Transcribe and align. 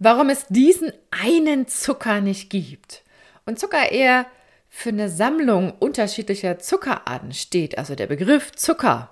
warum 0.00 0.30
es 0.30 0.46
diesen 0.48 0.92
einen 1.10 1.68
Zucker 1.68 2.20
nicht 2.20 2.50
gibt. 2.50 3.04
Und 3.46 3.60
Zucker 3.60 3.92
eher 3.92 4.26
für 4.68 4.88
eine 4.88 5.08
Sammlung 5.08 5.72
unterschiedlicher 5.78 6.58
Zuckerarten 6.58 7.32
steht, 7.32 7.78
also 7.78 7.94
der 7.94 8.06
Begriff 8.08 8.50
Zucker. 8.52 9.10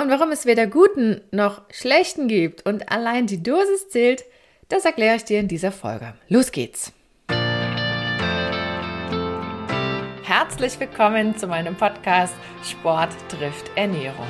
Und 0.00 0.08
warum 0.08 0.30
es 0.30 0.46
weder 0.46 0.66
guten 0.66 1.20
noch 1.32 1.62
schlechten 1.70 2.28
gibt 2.28 2.64
und 2.64 2.90
allein 2.90 3.26
die 3.26 3.42
Dosis 3.42 3.90
zählt, 3.90 4.24
das 4.68 4.86
erkläre 4.86 5.16
ich 5.16 5.24
dir 5.24 5.40
in 5.40 5.48
dieser 5.48 5.72
Folge. 5.72 6.14
Los 6.28 6.50
geht's! 6.50 6.92
Herzlich 10.22 10.80
willkommen 10.80 11.36
zu 11.36 11.46
meinem 11.46 11.74
Podcast 11.74 12.34
Sport 12.62 13.10
trifft 13.28 13.70
Ernährung. 13.74 14.26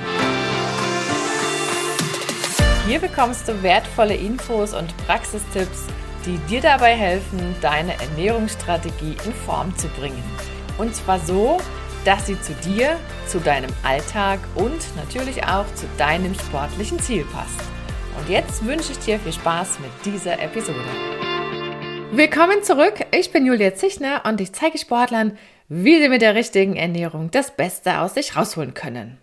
Hier 2.93 3.00
bekommst 3.00 3.48
du 3.48 3.62
wertvolle 3.62 4.14
Infos 4.14 4.74
und 4.74 4.95
Praxistipps, 5.06 5.86
die 6.27 6.36
dir 6.50 6.61
dabei 6.61 6.95
helfen, 6.95 7.56
deine 7.62 7.95
Ernährungsstrategie 7.98 9.16
in 9.24 9.32
Form 9.32 9.74
zu 9.78 9.88
bringen. 9.98 10.23
Und 10.77 10.95
zwar 10.95 11.18
so, 11.18 11.56
dass 12.05 12.27
sie 12.27 12.38
zu 12.42 12.52
dir, 12.52 12.98
zu 13.27 13.41
deinem 13.41 13.70
Alltag 13.82 14.41
und 14.56 14.77
natürlich 14.95 15.42
auch 15.42 15.65
zu 15.74 15.87
deinem 15.96 16.34
sportlichen 16.34 16.98
Ziel 16.98 17.24
passt. 17.32 17.59
Und 18.18 18.28
jetzt 18.28 18.62
wünsche 18.66 18.93
ich 18.93 18.98
dir 18.98 19.18
viel 19.18 19.32
Spaß 19.32 19.79
mit 19.80 19.90
dieser 20.04 20.38
Episode. 20.38 20.84
Willkommen 22.10 22.62
zurück, 22.62 23.06
ich 23.10 23.32
bin 23.32 23.46
Julia 23.46 23.74
Zichner 23.74 24.24
und 24.27 24.38
ich 24.38 24.52
zeige 24.52 24.77
Sportlern, 24.77 25.38
wie 25.70 25.98
sie 25.98 26.10
mit 26.10 26.20
der 26.20 26.34
richtigen 26.34 26.77
Ernährung 26.77 27.30
das 27.30 27.56
Beste 27.56 28.01
aus 28.01 28.12
sich 28.12 28.37
rausholen 28.37 28.74
können. 28.74 29.16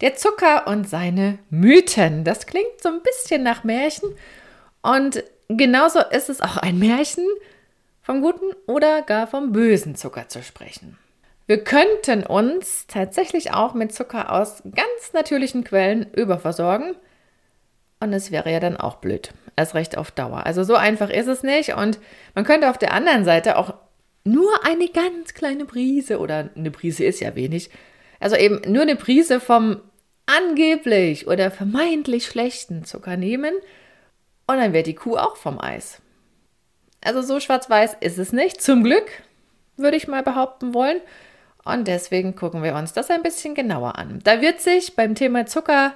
Der 0.00 0.16
Zucker 0.16 0.66
und 0.66 0.88
seine 0.88 1.38
Mythen. 1.50 2.24
Das 2.24 2.46
klingt 2.46 2.82
so 2.82 2.88
ein 2.88 3.02
bisschen 3.02 3.42
nach 3.42 3.64
Märchen. 3.64 4.10
Und 4.82 5.22
genauso 5.48 6.00
ist 6.00 6.28
es 6.28 6.40
auch 6.40 6.56
ein 6.56 6.78
Märchen, 6.78 7.26
vom 8.02 8.20
guten 8.20 8.52
oder 8.66 9.02
gar 9.02 9.26
vom 9.26 9.52
bösen 9.52 9.96
Zucker 9.96 10.28
zu 10.28 10.42
sprechen. 10.42 10.98
Wir 11.46 11.62
könnten 11.62 12.24
uns 12.24 12.86
tatsächlich 12.86 13.52
auch 13.52 13.74
mit 13.74 13.94
Zucker 13.94 14.32
aus 14.32 14.62
ganz 14.62 15.12
natürlichen 15.12 15.64
Quellen 15.64 16.10
überversorgen. 16.12 16.96
Und 18.00 18.12
es 18.12 18.30
wäre 18.30 18.50
ja 18.50 18.60
dann 18.60 18.76
auch 18.76 18.96
blöd. 18.96 19.32
Erst 19.56 19.74
recht 19.74 19.96
auf 19.96 20.10
Dauer. 20.10 20.44
Also 20.44 20.64
so 20.64 20.74
einfach 20.74 21.10
ist 21.10 21.28
es 21.28 21.42
nicht. 21.42 21.74
Und 21.74 21.98
man 22.34 22.44
könnte 22.44 22.68
auf 22.68 22.78
der 22.78 22.92
anderen 22.92 23.24
Seite 23.24 23.56
auch 23.56 23.74
nur 24.24 24.64
eine 24.66 24.88
ganz 24.88 25.34
kleine 25.34 25.66
Prise, 25.66 26.18
oder 26.18 26.50
eine 26.56 26.70
Prise 26.70 27.04
ist 27.04 27.20
ja 27.20 27.34
wenig, 27.34 27.70
also 28.24 28.36
eben 28.36 28.62
nur 28.72 28.80
eine 28.80 28.96
Prise 28.96 29.38
vom 29.38 29.82
angeblich 30.24 31.26
oder 31.26 31.50
vermeintlich 31.50 32.24
schlechten 32.24 32.82
Zucker 32.86 33.18
nehmen 33.18 33.52
und 34.46 34.56
dann 34.56 34.72
wird 34.72 34.86
die 34.86 34.94
Kuh 34.94 35.18
auch 35.18 35.36
vom 35.36 35.60
Eis. 35.60 36.00
Also 37.04 37.20
so 37.20 37.38
schwarz-weiß 37.38 37.98
ist 38.00 38.16
es 38.16 38.32
nicht, 38.32 38.62
zum 38.62 38.82
Glück, 38.82 39.04
würde 39.76 39.98
ich 39.98 40.08
mal 40.08 40.22
behaupten 40.22 40.72
wollen. 40.72 41.02
Und 41.66 41.86
deswegen 41.86 42.34
gucken 42.34 42.62
wir 42.62 42.74
uns 42.76 42.94
das 42.94 43.10
ein 43.10 43.22
bisschen 43.22 43.54
genauer 43.54 43.98
an. 43.98 44.20
Da 44.24 44.40
wird 44.40 44.62
sich 44.62 44.96
beim 44.96 45.14
Thema 45.14 45.44
Zucker 45.44 45.92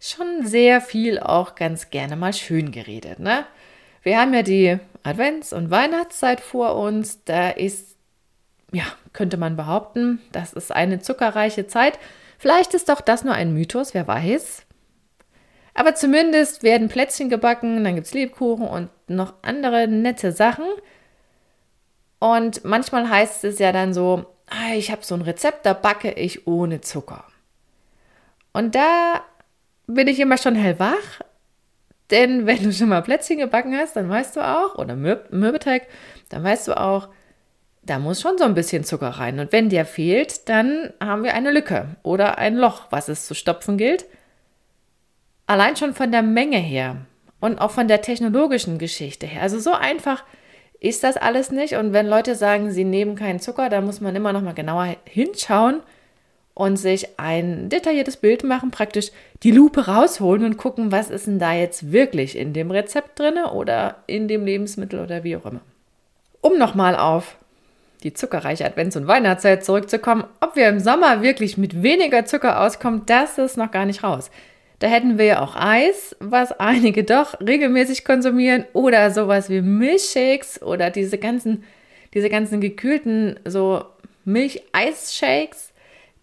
schon 0.00 0.46
sehr 0.46 0.80
viel 0.80 1.18
auch 1.18 1.56
ganz 1.56 1.90
gerne 1.90 2.16
mal 2.16 2.32
schön 2.32 2.72
geredet. 2.72 3.18
Ne? 3.18 3.44
Wir 4.02 4.18
haben 4.18 4.32
ja 4.32 4.42
die 4.42 4.78
Advents- 5.02 5.52
und 5.52 5.70
Weihnachtszeit 5.70 6.40
vor 6.40 6.76
uns. 6.76 7.22
Da 7.24 7.50
ist, 7.50 7.93
ja, 8.74 8.84
könnte 9.12 9.36
man 9.36 9.56
behaupten, 9.56 10.20
das 10.32 10.52
ist 10.52 10.72
eine 10.72 11.00
zuckerreiche 11.00 11.66
Zeit. 11.66 11.98
Vielleicht 12.38 12.74
ist 12.74 12.88
doch 12.88 13.00
das 13.00 13.24
nur 13.24 13.34
ein 13.34 13.54
Mythos, 13.54 13.94
wer 13.94 14.06
weiß. 14.06 14.62
Aber 15.74 15.94
zumindest 15.94 16.62
werden 16.62 16.88
Plätzchen 16.88 17.28
gebacken, 17.28 17.82
dann 17.84 17.94
gibt 17.94 18.06
es 18.06 18.14
Lebkuchen 18.14 18.66
und 18.66 18.90
noch 19.08 19.34
andere 19.42 19.88
nette 19.88 20.32
Sachen. 20.32 20.66
Und 22.18 22.64
manchmal 22.64 23.08
heißt 23.08 23.44
es 23.44 23.58
ja 23.58 23.72
dann 23.72 23.94
so, 23.94 24.26
ah, 24.48 24.74
ich 24.74 24.90
habe 24.90 25.04
so 25.04 25.14
ein 25.14 25.22
Rezept, 25.22 25.66
da 25.66 25.72
backe 25.72 26.12
ich 26.12 26.46
ohne 26.46 26.80
Zucker. 26.80 27.24
Und 28.52 28.74
da 28.74 29.22
bin 29.86 30.08
ich 30.08 30.20
immer 30.20 30.38
schon 30.38 30.54
hellwach, 30.54 31.20
denn 32.10 32.46
wenn 32.46 32.62
du 32.62 32.72
schon 32.72 32.88
mal 32.88 33.02
Plätzchen 33.02 33.38
gebacken 33.38 33.76
hast, 33.76 33.96
dann 33.96 34.08
weißt 34.08 34.36
du 34.36 34.40
auch, 34.40 34.76
oder 34.76 34.94
Mürbeteig, 34.96 35.86
dann 36.28 36.44
weißt 36.44 36.68
du 36.68 36.80
auch, 36.80 37.08
da 37.86 37.98
muss 37.98 38.20
schon 38.20 38.38
so 38.38 38.44
ein 38.44 38.54
bisschen 38.54 38.84
Zucker 38.84 39.08
rein. 39.08 39.38
Und 39.38 39.52
wenn 39.52 39.68
der 39.68 39.84
fehlt, 39.84 40.48
dann 40.48 40.92
haben 41.00 41.22
wir 41.22 41.34
eine 41.34 41.52
Lücke 41.52 41.96
oder 42.02 42.38
ein 42.38 42.56
Loch, 42.56 42.86
was 42.90 43.08
es 43.08 43.26
zu 43.26 43.34
stopfen 43.34 43.76
gilt. 43.76 44.06
Allein 45.46 45.76
schon 45.76 45.94
von 45.94 46.10
der 46.10 46.22
Menge 46.22 46.58
her 46.58 46.96
und 47.40 47.58
auch 47.58 47.70
von 47.70 47.88
der 47.88 48.00
technologischen 48.00 48.78
Geschichte 48.78 49.26
her. 49.26 49.42
Also 49.42 49.58
so 49.58 49.72
einfach 49.72 50.24
ist 50.80 51.04
das 51.04 51.16
alles 51.16 51.50
nicht. 51.50 51.74
Und 51.74 51.92
wenn 51.92 52.06
Leute 52.06 52.34
sagen, 52.34 52.70
sie 52.70 52.84
nehmen 52.84 53.16
keinen 53.16 53.40
Zucker, 53.40 53.68
dann 53.68 53.84
muss 53.84 54.00
man 54.00 54.16
immer 54.16 54.32
noch 54.32 54.42
mal 54.42 54.54
genauer 54.54 54.96
hinschauen 55.04 55.80
und 56.54 56.76
sich 56.76 57.18
ein 57.18 57.68
detailliertes 57.68 58.16
Bild 58.16 58.44
machen, 58.44 58.70
praktisch 58.70 59.10
die 59.42 59.50
Lupe 59.50 59.86
rausholen 59.86 60.44
und 60.44 60.56
gucken, 60.56 60.92
was 60.92 61.10
ist 61.10 61.26
denn 61.26 61.38
da 61.38 61.52
jetzt 61.52 61.92
wirklich 61.92 62.36
in 62.38 62.52
dem 62.52 62.70
Rezept 62.70 63.18
drin 63.18 63.34
oder 63.52 63.96
in 64.06 64.28
dem 64.28 64.46
Lebensmittel 64.46 65.00
oder 65.00 65.24
wie 65.24 65.36
auch 65.36 65.44
immer. 65.44 65.60
Um 66.40 66.58
nochmal 66.58 66.96
auf 66.96 67.36
die 68.04 68.12
zuckerreiche 68.12 68.64
Advents- 68.66 68.96
und 68.96 69.06
Weihnachtszeit 69.06 69.64
zurückzukommen, 69.64 70.24
ob 70.40 70.56
wir 70.56 70.68
im 70.68 70.78
Sommer 70.78 71.22
wirklich 71.22 71.56
mit 71.56 71.82
weniger 71.82 72.26
Zucker 72.26 72.60
auskommen, 72.60 73.02
das 73.06 73.38
ist 73.38 73.56
noch 73.56 73.70
gar 73.70 73.86
nicht 73.86 74.04
raus. 74.04 74.30
Da 74.78 74.88
hätten 74.88 75.16
wir 75.18 75.24
ja 75.24 75.42
auch 75.42 75.56
Eis, 75.56 76.14
was 76.20 76.52
einige 76.52 77.04
doch 77.04 77.40
regelmäßig 77.40 78.04
konsumieren, 78.04 78.66
oder 78.74 79.10
sowas 79.10 79.48
wie 79.48 79.62
Milchshakes 79.62 80.62
oder 80.62 80.90
diese 80.90 81.16
ganzen, 81.16 81.64
diese 82.12 82.28
ganzen 82.28 82.60
gekühlten 82.60 83.40
so 83.46 83.84
Milch-Eis-Shakes, 84.26 85.72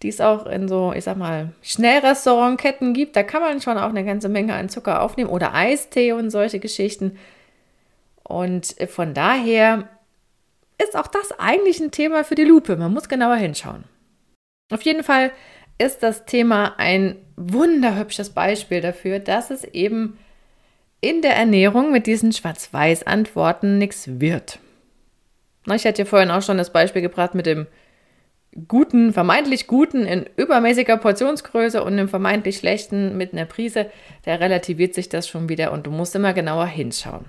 die 0.02 0.08
es 0.08 0.20
auch 0.20 0.46
in 0.46 0.68
so, 0.68 0.92
ich 0.94 1.04
sag 1.04 1.16
mal, 1.16 1.52
Schnellrestaurantketten 1.62 2.92
gibt. 2.94 3.16
Da 3.16 3.24
kann 3.24 3.42
man 3.42 3.60
schon 3.60 3.78
auch 3.78 3.88
eine 3.88 4.04
ganze 4.04 4.28
Menge 4.28 4.54
an 4.54 4.68
Zucker 4.68 5.02
aufnehmen 5.02 5.30
oder 5.30 5.54
Eistee 5.54 6.12
und 6.12 6.30
solche 6.30 6.60
Geschichten. 6.60 7.18
Und 8.22 8.76
von 8.88 9.14
daher 9.14 9.88
ist 10.82 10.96
auch 10.96 11.06
das 11.06 11.32
eigentlich 11.38 11.80
ein 11.80 11.90
Thema 11.90 12.24
für 12.24 12.34
die 12.34 12.44
Lupe. 12.44 12.76
Man 12.76 12.92
muss 12.92 13.08
genauer 13.08 13.36
hinschauen. 13.36 13.84
Auf 14.70 14.82
jeden 14.82 15.04
Fall 15.04 15.32
ist 15.78 16.02
das 16.02 16.24
Thema 16.24 16.74
ein 16.78 17.16
wunderhübsches 17.36 18.30
Beispiel 18.30 18.80
dafür, 18.80 19.18
dass 19.18 19.50
es 19.50 19.64
eben 19.64 20.18
in 21.00 21.20
der 21.22 21.36
Ernährung 21.36 21.90
mit 21.92 22.06
diesen 22.06 22.32
Schwarz-Weiß-Antworten 22.32 23.78
nichts 23.78 24.20
wird. 24.20 24.60
Ich 25.66 25.84
hatte 25.84 26.02
ja 26.02 26.06
vorhin 26.06 26.30
auch 26.30 26.42
schon 26.42 26.58
das 26.58 26.72
Beispiel 26.72 27.02
gebracht 27.02 27.34
mit 27.34 27.46
dem 27.46 27.66
guten, 28.68 29.12
vermeintlich 29.12 29.66
guten 29.66 30.04
in 30.04 30.26
übermäßiger 30.36 30.96
Portionsgröße 30.96 31.82
und 31.82 31.96
dem 31.96 32.08
vermeintlich 32.08 32.58
schlechten 32.58 33.16
mit 33.16 33.32
einer 33.32 33.46
Prise. 33.46 33.90
Da 34.24 34.34
relativiert 34.34 34.94
sich 34.94 35.08
das 35.08 35.28
schon 35.28 35.48
wieder 35.48 35.72
und 35.72 35.86
du 35.86 35.90
musst 35.90 36.14
immer 36.14 36.32
genauer 36.34 36.66
hinschauen. 36.66 37.26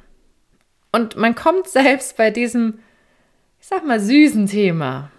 Und 0.92 1.16
man 1.16 1.36
kommt 1.36 1.68
selbst 1.70 2.18
bei 2.18 2.30
diesem 2.30 2.80
ich 3.63 3.69
sag 3.69 3.85
mal, 3.85 3.97
süßen 3.97 4.47
Thema. 4.47 5.09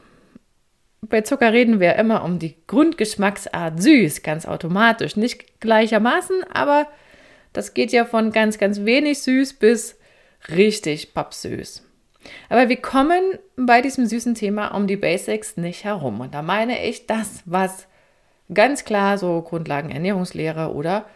Bei 1.01 1.23
Zucker 1.23 1.55
reden 1.55 1.81
wir 1.81 1.95
immer 1.95 2.23
um 2.23 2.39
die 2.39 2.57
Grundgeschmacksart 2.67 3.83
süß, 3.83 4.23
ganz 4.23 4.45
automatisch. 4.45 5.17
Nicht 5.17 5.63
gleichermaßen, 5.63 6.45
aber 6.53 6.87
das 7.55 7.73
geht 7.73 7.91
ja 7.91 8.05
von 8.05 8.33
ganz, 8.33 8.59
ganz 8.59 8.85
wenig 8.85 9.23
süß 9.23 9.55
bis 9.55 9.99
richtig 10.51 11.15
pappsüß. 11.15 11.87
Aber 12.51 12.69
wir 12.69 12.77
kommen 12.77 13.23
bei 13.57 13.81
diesem 13.81 14.05
süßen 14.05 14.35
Thema 14.35 14.75
um 14.75 14.87
die 14.87 14.99
Basics 14.99 15.57
nicht 15.57 15.85
herum. 15.85 16.21
Und 16.21 16.35
da 16.35 16.43
meine 16.43 16.87
ich 16.87 17.07
das, 17.07 17.43
was 17.47 17.87
ganz 18.53 18.85
klar 18.85 19.17
so 19.17 19.41
Grundlagen 19.41 19.91
Ernährungslehre 19.91 20.75
oder 20.75 21.07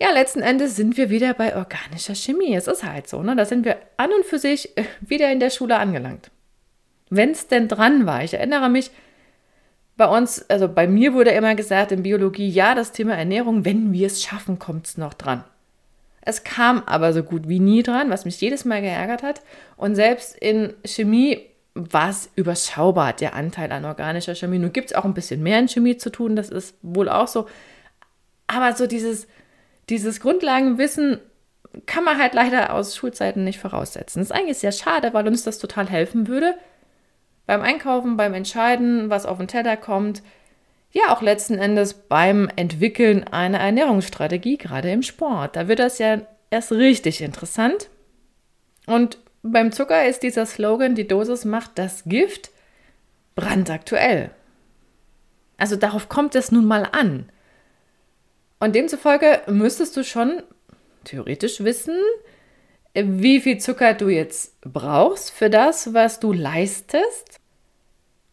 ja, 0.00 0.12
letzten 0.12 0.40
Endes 0.40 0.76
sind 0.76 0.96
wir 0.96 1.10
wieder 1.10 1.34
bei 1.34 1.56
organischer 1.56 2.14
Chemie. 2.14 2.56
Es 2.56 2.68
ist 2.68 2.84
halt 2.84 3.06
so, 3.06 3.22
ne? 3.22 3.36
Da 3.36 3.44
sind 3.44 3.66
wir 3.66 3.76
an 3.98 4.10
und 4.14 4.24
für 4.24 4.38
sich 4.38 4.70
wieder 5.02 5.30
in 5.30 5.40
der 5.40 5.50
Schule 5.50 5.76
angelangt. 5.76 6.30
Wenn 7.16 7.30
es 7.30 7.48
denn 7.48 7.68
dran 7.68 8.06
war. 8.06 8.22
Ich 8.24 8.34
erinnere 8.34 8.68
mich, 8.68 8.90
bei 9.96 10.06
uns, 10.06 10.48
also 10.50 10.68
bei 10.68 10.86
mir 10.86 11.14
wurde 11.14 11.30
immer 11.30 11.54
gesagt 11.54 11.92
in 11.92 12.02
Biologie, 12.02 12.48
ja, 12.48 12.74
das 12.74 12.92
Thema 12.92 13.14
Ernährung, 13.14 13.64
wenn 13.64 13.92
wir 13.92 14.08
es 14.08 14.22
schaffen, 14.22 14.58
kommt 14.58 14.86
es 14.86 14.98
noch 14.98 15.14
dran. 15.14 15.44
Es 16.20 16.42
kam 16.42 16.82
aber 16.86 17.12
so 17.12 17.22
gut 17.22 17.48
wie 17.48 17.60
nie 17.60 17.82
dran, 17.82 18.10
was 18.10 18.24
mich 18.24 18.40
jedes 18.40 18.64
Mal 18.64 18.80
geärgert 18.80 19.22
hat. 19.22 19.42
Und 19.76 19.94
selbst 19.94 20.36
in 20.36 20.72
Chemie 20.84 21.42
war 21.74 22.08
es 22.08 22.30
überschaubar, 22.34 23.12
der 23.12 23.34
Anteil 23.34 23.70
an 23.72 23.84
organischer 23.84 24.34
Chemie. 24.34 24.58
Nun 24.58 24.72
gibt 24.72 24.90
es 24.90 24.96
auch 24.96 25.04
ein 25.04 25.14
bisschen 25.14 25.42
mehr 25.42 25.58
in 25.58 25.68
Chemie 25.68 25.96
zu 25.96 26.10
tun, 26.10 26.34
das 26.34 26.48
ist 26.48 26.76
wohl 26.82 27.08
auch 27.08 27.28
so. 27.28 27.46
Aber 28.46 28.74
so 28.74 28.86
dieses, 28.86 29.26
dieses 29.88 30.20
Grundlagenwissen 30.20 31.18
kann 31.86 32.04
man 32.04 32.18
halt 32.18 32.34
leider 32.34 32.72
aus 32.72 32.96
Schulzeiten 32.96 33.44
nicht 33.44 33.58
voraussetzen. 33.58 34.20
Das 34.20 34.30
ist 34.30 34.36
eigentlich 34.36 34.58
sehr 34.58 34.72
schade, 34.72 35.12
weil 35.12 35.26
uns 35.26 35.42
das 35.42 35.58
total 35.58 35.88
helfen 35.88 36.28
würde, 36.28 36.54
beim 37.46 37.62
Einkaufen, 37.62 38.16
beim 38.16 38.34
Entscheiden, 38.34 39.10
was 39.10 39.26
auf 39.26 39.38
den 39.38 39.48
Teller 39.48 39.76
kommt, 39.76 40.22
ja 40.92 41.12
auch 41.12 41.22
letzten 41.22 41.58
Endes 41.58 41.94
beim 41.94 42.48
Entwickeln 42.56 43.24
einer 43.24 43.58
Ernährungsstrategie, 43.58 44.56
gerade 44.56 44.90
im 44.90 45.02
Sport. 45.02 45.56
Da 45.56 45.68
wird 45.68 45.80
das 45.80 45.98
ja 45.98 46.20
erst 46.50 46.72
richtig 46.72 47.20
interessant. 47.20 47.90
Und 48.86 49.18
beim 49.42 49.72
Zucker 49.72 50.06
ist 50.06 50.22
dieser 50.22 50.46
Slogan, 50.46 50.94
die 50.94 51.06
Dosis 51.06 51.44
macht 51.44 51.72
das 51.74 52.04
Gift, 52.04 52.50
brandaktuell. 53.34 54.30
Also 55.58 55.76
darauf 55.76 56.08
kommt 56.08 56.34
es 56.34 56.52
nun 56.52 56.64
mal 56.64 56.88
an. 56.92 57.28
Und 58.60 58.74
demzufolge 58.74 59.42
müsstest 59.46 59.96
du 59.96 60.04
schon 60.04 60.42
theoretisch 61.04 61.62
wissen, 61.62 61.98
wie 62.94 63.40
viel 63.40 63.58
Zucker 63.58 63.94
du 63.94 64.08
jetzt 64.08 64.60
brauchst 64.60 65.30
für 65.30 65.50
das, 65.50 65.94
was 65.94 66.20
du 66.20 66.32
leistest. 66.32 67.40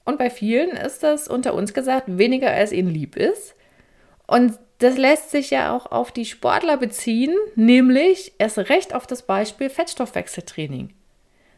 Und 0.06 0.18
bei 0.18 0.30
vielen 0.30 0.72
ist 0.72 1.04
das 1.04 1.28
unter 1.28 1.54
uns 1.54 1.74
gesagt 1.74 2.06
weniger, 2.08 2.52
als 2.52 2.72
ihnen 2.72 2.90
lieb 2.90 3.16
ist. 3.16 3.56
Und 4.28 4.58
das 4.80 4.98
lässt 4.98 5.32
sich 5.32 5.52
ja 5.52 5.76
auch 5.76 5.86
auf 5.92 6.12
die 6.12 6.26
Sportler 6.26 6.78
beziehen, 6.78 7.36
nämlich 7.56 8.34
erst 8.40 8.58
recht 8.58 8.96
auf 8.96 9.06
das 9.06 9.24
Beispiel 9.24 9.70
Fettstoffwechseltraining. 9.70 10.94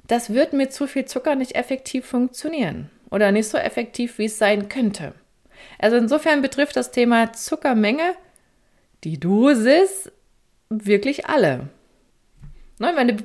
Das 0.07 0.33
wird 0.33 0.53
mit 0.53 0.73
zu 0.73 0.87
viel 0.87 1.05
Zucker 1.05 1.35
nicht 1.35 1.55
effektiv 1.55 2.05
funktionieren 2.05 2.89
oder 3.09 3.31
nicht 3.31 3.47
so 3.47 3.57
effektiv, 3.57 4.17
wie 4.17 4.25
es 4.25 4.37
sein 4.37 4.67
könnte. 4.67 5.13
Also 5.79 5.95
insofern 5.95 6.41
betrifft 6.41 6.75
das 6.75 6.91
Thema 6.91 7.31
Zuckermenge 7.31 8.15
die 9.03 9.19
Dosis 9.19 10.11
wirklich 10.69 11.25
alle. 11.27 11.69
Ne, 12.83 12.91
wenn 12.97 13.07
du 13.07 13.23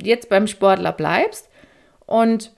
jetzt 0.00 0.28
beim 0.28 0.46
Sportler 0.46 0.92
bleibst 0.92 1.48
und 2.06 2.52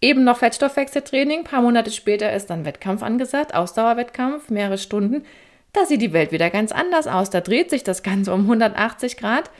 eben 0.00 0.24
noch 0.24 0.38
Fettstoffwechseltraining, 0.38 1.38
ein 1.38 1.44
paar 1.44 1.62
Monate 1.62 1.92
später 1.92 2.32
ist 2.32 2.50
dann 2.50 2.64
Wettkampf 2.64 3.04
angesagt, 3.04 3.54
Ausdauerwettkampf, 3.54 4.50
mehrere 4.50 4.78
Stunden, 4.78 5.24
da 5.72 5.86
sieht 5.86 6.02
die 6.02 6.12
Welt 6.12 6.32
wieder 6.32 6.50
ganz 6.50 6.72
anders 6.72 7.06
aus. 7.06 7.30
Da 7.30 7.40
dreht 7.40 7.70
sich 7.70 7.84
das 7.84 8.02
Ganze 8.02 8.34
um 8.34 8.40
180 8.40 9.16
Grad. 9.16 9.52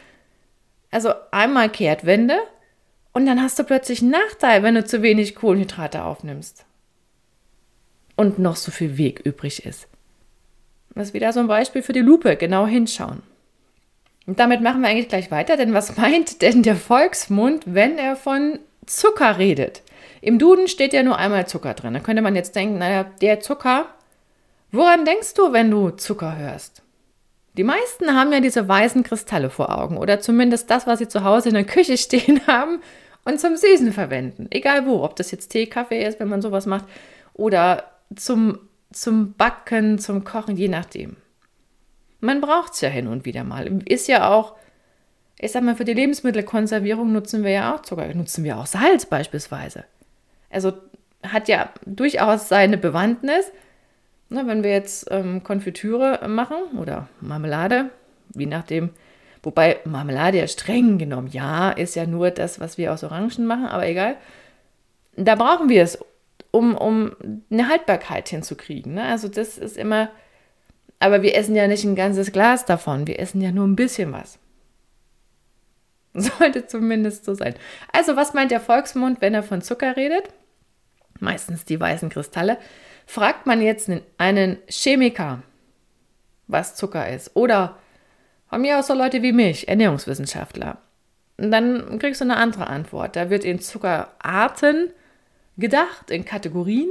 Also 0.90 1.12
einmal 1.30 1.68
Kehrtwende 1.68 2.38
und 3.12 3.26
dann 3.26 3.40
hast 3.40 3.56
du 3.60 3.62
plötzlich 3.62 4.02
einen 4.02 4.10
Nachteil, 4.10 4.64
wenn 4.64 4.74
du 4.74 4.84
zu 4.84 5.00
wenig 5.02 5.36
Kohlenhydrate 5.36 6.02
aufnimmst. 6.02 6.66
Und 8.16 8.40
noch 8.40 8.56
so 8.56 8.72
viel 8.72 8.98
Weg 8.98 9.20
übrig 9.20 9.64
ist. 9.64 9.86
Das 10.96 11.08
ist 11.08 11.14
wieder 11.14 11.32
so 11.32 11.38
ein 11.38 11.46
Beispiel 11.46 11.82
für 11.82 11.92
die 11.92 12.00
Lupe, 12.00 12.34
genau 12.34 12.66
hinschauen. 12.66 13.22
Und 14.28 14.38
damit 14.38 14.60
machen 14.60 14.82
wir 14.82 14.88
eigentlich 14.88 15.08
gleich 15.08 15.32
weiter, 15.32 15.56
denn 15.56 15.74
was 15.74 15.96
meint 15.96 16.42
denn 16.42 16.62
der 16.62 16.76
Volksmund, 16.76 17.64
wenn 17.66 17.98
er 17.98 18.14
von 18.14 18.60
Zucker 18.86 19.38
redet? 19.38 19.82
Im 20.20 20.38
Duden 20.38 20.68
steht 20.68 20.92
ja 20.92 21.02
nur 21.02 21.18
einmal 21.18 21.48
Zucker 21.48 21.74
drin. 21.74 21.94
Da 21.94 22.00
könnte 22.00 22.22
man 22.22 22.36
jetzt 22.36 22.54
denken, 22.54 22.78
naja, 22.78 23.04
der 23.20 23.40
Zucker, 23.40 23.86
Woran 24.70 25.06
denkst 25.06 25.34
du, 25.34 25.52
wenn 25.52 25.70
du 25.70 25.90
Zucker 25.90 26.36
hörst? 26.36 26.82
Die 27.56 27.64
meisten 27.64 28.14
haben 28.14 28.32
ja 28.32 28.40
diese 28.40 28.68
weißen 28.68 29.02
Kristalle 29.02 29.50
vor 29.50 29.76
Augen 29.76 29.96
oder 29.96 30.20
zumindest 30.20 30.70
das, 30.70 30.86
was 30.86 30.98
sie 30.98 31.08
zu 31.08 31.24
Hause 31.24 31.48
in 31.48 31.54
der 31.54 31.64
Küche 31.64 31.96
stehen 31.96 32.46
haben 32.46 32.80
und 33.24 33.40
zum 33.40 33.56
Süßen 33.56 33.92
verwenden. 33.92 34.46
Egal 34.50 34.86
wo, 34.86 35.02
ob 35.02 35.16
das 35.16 35.30
jetzt 35.30 35.48
Tee, 35.48 35.66
Kaffee 35.66 36.06
ist, 36.06 36.20
wenn 36.20 36.28
man 36.28 36.42
sowas 36.42 36.66
macht 36.66 36.84
oder 37.32 37.84
zum, 38.14 38.58
zum 38.92 39.32
Backen, 39.34 39.98
zum 39.98 40.24
Kochen, 40.24 40.56
je 40.56 40.68
nachdem. 40.68 41.16
Man 42.20 42.40
braucht 42.40 42.74
es 42.74 42.80
ja 42.80 42.88
hin 42.88 43.06
und 43.06 43.24
wieder 43.24 43.44
mal. 43.44 43.82
Ist 43.84 44.08
ja 44.08 44.28
auch, 44.30 44.54
ich 45.38 45.52
sag 45.52 45.62
mal, 45.62 45.76
für 45.76 45.84
die 45.84 45.94
Lebensmittelkonservierung 45.94 47.12
nutzen 47.12 47.44
wir 47.44 47.50
ja 47.50 47.74
auch 47.74 47.82
Zucker, 47.82 48.12
nutzen 48.14 48.44
wir 48.44 48.58
auch 48.58 48.66
Salz 48.66 49.06
beispielsweise. 49.06 49.84
Also 50.50 50.72
hat 51.22 51.48
ja 51.48 51.70
durchaus 51.84 52.48
seine 52.48 52.78
Bewandtnis. 52.78 53.50
Na, 54.30 54.46
wenn 54.46 54.62
wir 54.62 54.70
jetzt 54.70 55.08
ähm, 55.10 55.42
Konfitüre 55.42 56.28
machen 56.28 56.56
oder 56.78 57.08
Marmelade, 57.20 57.90
je 58.34 58.46
nachdem, 58.46 58.90
wobei 59.42 59.78
Marmelade 59.84 60.38
ja 60.38 60.46
streng 60.46 60.98
genommen, 60.98 61.28
ja, 61.28 61.70
ist 61.70 61.96
ja 61.96 62.06
nur 62.06 62.30
das, 62.30 62.60
was 62.60 62.76
wir 62.76 62.92
aus 62.92 63.04
Orangen 63.04 63.46
machen, 63.46 63.66
aber 63.66 63.86
egal. 63.86 64.16
Da 65.16 65.34
brauchen 65.34 65.68
wir 65.68 65.82
es, 65.82 65.98
um, 66.50 66.76
um 66.76 67.12
eine 67.50 67.68
Haltbarkeit 67.68 68.28
hinzukriegen. 68.28 68.94
Ne? 68.94 69.04
Also 69.04 69.28
das 69.28 69.58
ist 69.58 69.76
immer, 69.76 70.10
aber 71.00 71.22
wir 71.22 71.34
essen 71.34 71.54
ja 71.54 71.68
nicht 71.68 71.84
ein 71.84 71.96
ganzes 71.96 72.32
Glas 72.32 72.64
davon, 72.64 73.06
wir 73.06 73.18
essen 73.18 73.40
ja 73.40 73.52
nur 73.52 73.66
ein 73.66 73.76
bisschen 73.76 74.12
was. 74.12 74.38
Sollte 76.14 76.66
zumindest 76.66 77.24
so 77.24 77.34
sein. 77.34 77.54
Also 77.92 78.16
was 78.16 78.34
meint 78.34 78.50
der 78.50 78.60
Volksmund, 78.60 79.20
wenn 79.20 79.34
er 79.34 79.42
von 79.42 79.62
Zucker 79.62 79.96
redet? 79.96 80.24
Meistens 81.20 81.64
die 81.64 81.78
weißen 81.78 82.08
Kristalle. 82.08 82.58
Fragt 83.06 83.46
man 83.46 83.62
jetzt 83.62 83.90
einen 84.18 84.58
Chemiker, 84.68 85.42
was 86.46 86.74
Zucker 86.74 87.08
ist, 87.08 87.34
oder 87.34 87.78
von 88.48 88.60
mir 88.60 88.78
aus 88.78 88.86
so 88.86 88.94
Leute 88.94 89.22
wie 89.22 89.32
mich, 89.32 89.68
Ernährungswissenschaftler, 89.68 90.78
dann 91.36 91.98
kriegst 91.98 92.20
du 92.20 92.24
eine 92.24 92.36
andere 92.36 92.66
Antwort. 92.66 93.14
Da 93.14 93.30
wird 93.30 93.44
in 93.44 93.60
Zuckerarten 93.60 94.90
gedacht, 95.56 96.10
in 96.10 96.24
Kategorien. 96.24 96.88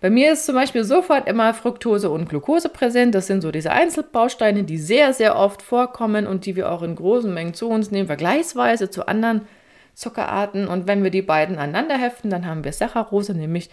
Bei 0.00 0.10
mir 0.10 0.32
ist 0.32 0.44
zum 0.44 0.54
Beispiel 0.54 0.84
sofort 0.84 1.26
immer 1.28 1.54
Fructose 1.54 2.10
und 2.10 2.28
Glucose 2.28 2.68
präsent. 2.68 3.14
Das 3.14 3.26
sind 3.26 3.40
so 3.40 3.50
diese 3.50 3.70
Einzelbausteine, 3.70 4.64
die 4.64 4.76
sehr, 4.76 5.14
sehr 5.14 5.36
oft 5.36 5.62
vorkommen 5.62 6.26
und 6.26 6.44
die 6.44 6.56
wir 6.56 6.70
auch 6.70 6.82
in 6.82 6.94
großen 6.94 7.32
Mengen 7.32 7.54
zu 7.54 7.68
uns 7.70 7.90
nehmen, 7.90 8.06
vergleichsweise 8.06 8.90
zu 8.90 9.08
anderen 9.08 9.46
Zuckerarten. 9.94 10.68
Und 10.68 10.86
wenn 10.86 11.02
wir 11.02 11.10
die 11.10 11.22
beiden 11.22 11.56
aneinander 11.56 11.96
heften, 11.96 12.28
dann 12.28 12.46
haben 12.46 12.64
wir 12.64 12.72
Saccharose, 12.72 13.32
nämlich 13.32 13.70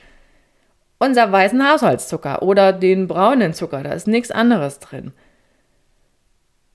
unser 0.99 1.31
weißen 1.31 1.69
Haushaltszucker 1.69 2.43
oder 2.43 2.71
den 2.71 3.07
braunen 3.07 3.53
Zucker. 3.53 3.83
Da 3.83 3.91
ist 3.91 4.07
nichts 4.07 4.31
anderes 4.31 4.79
drin. 4.79 5.11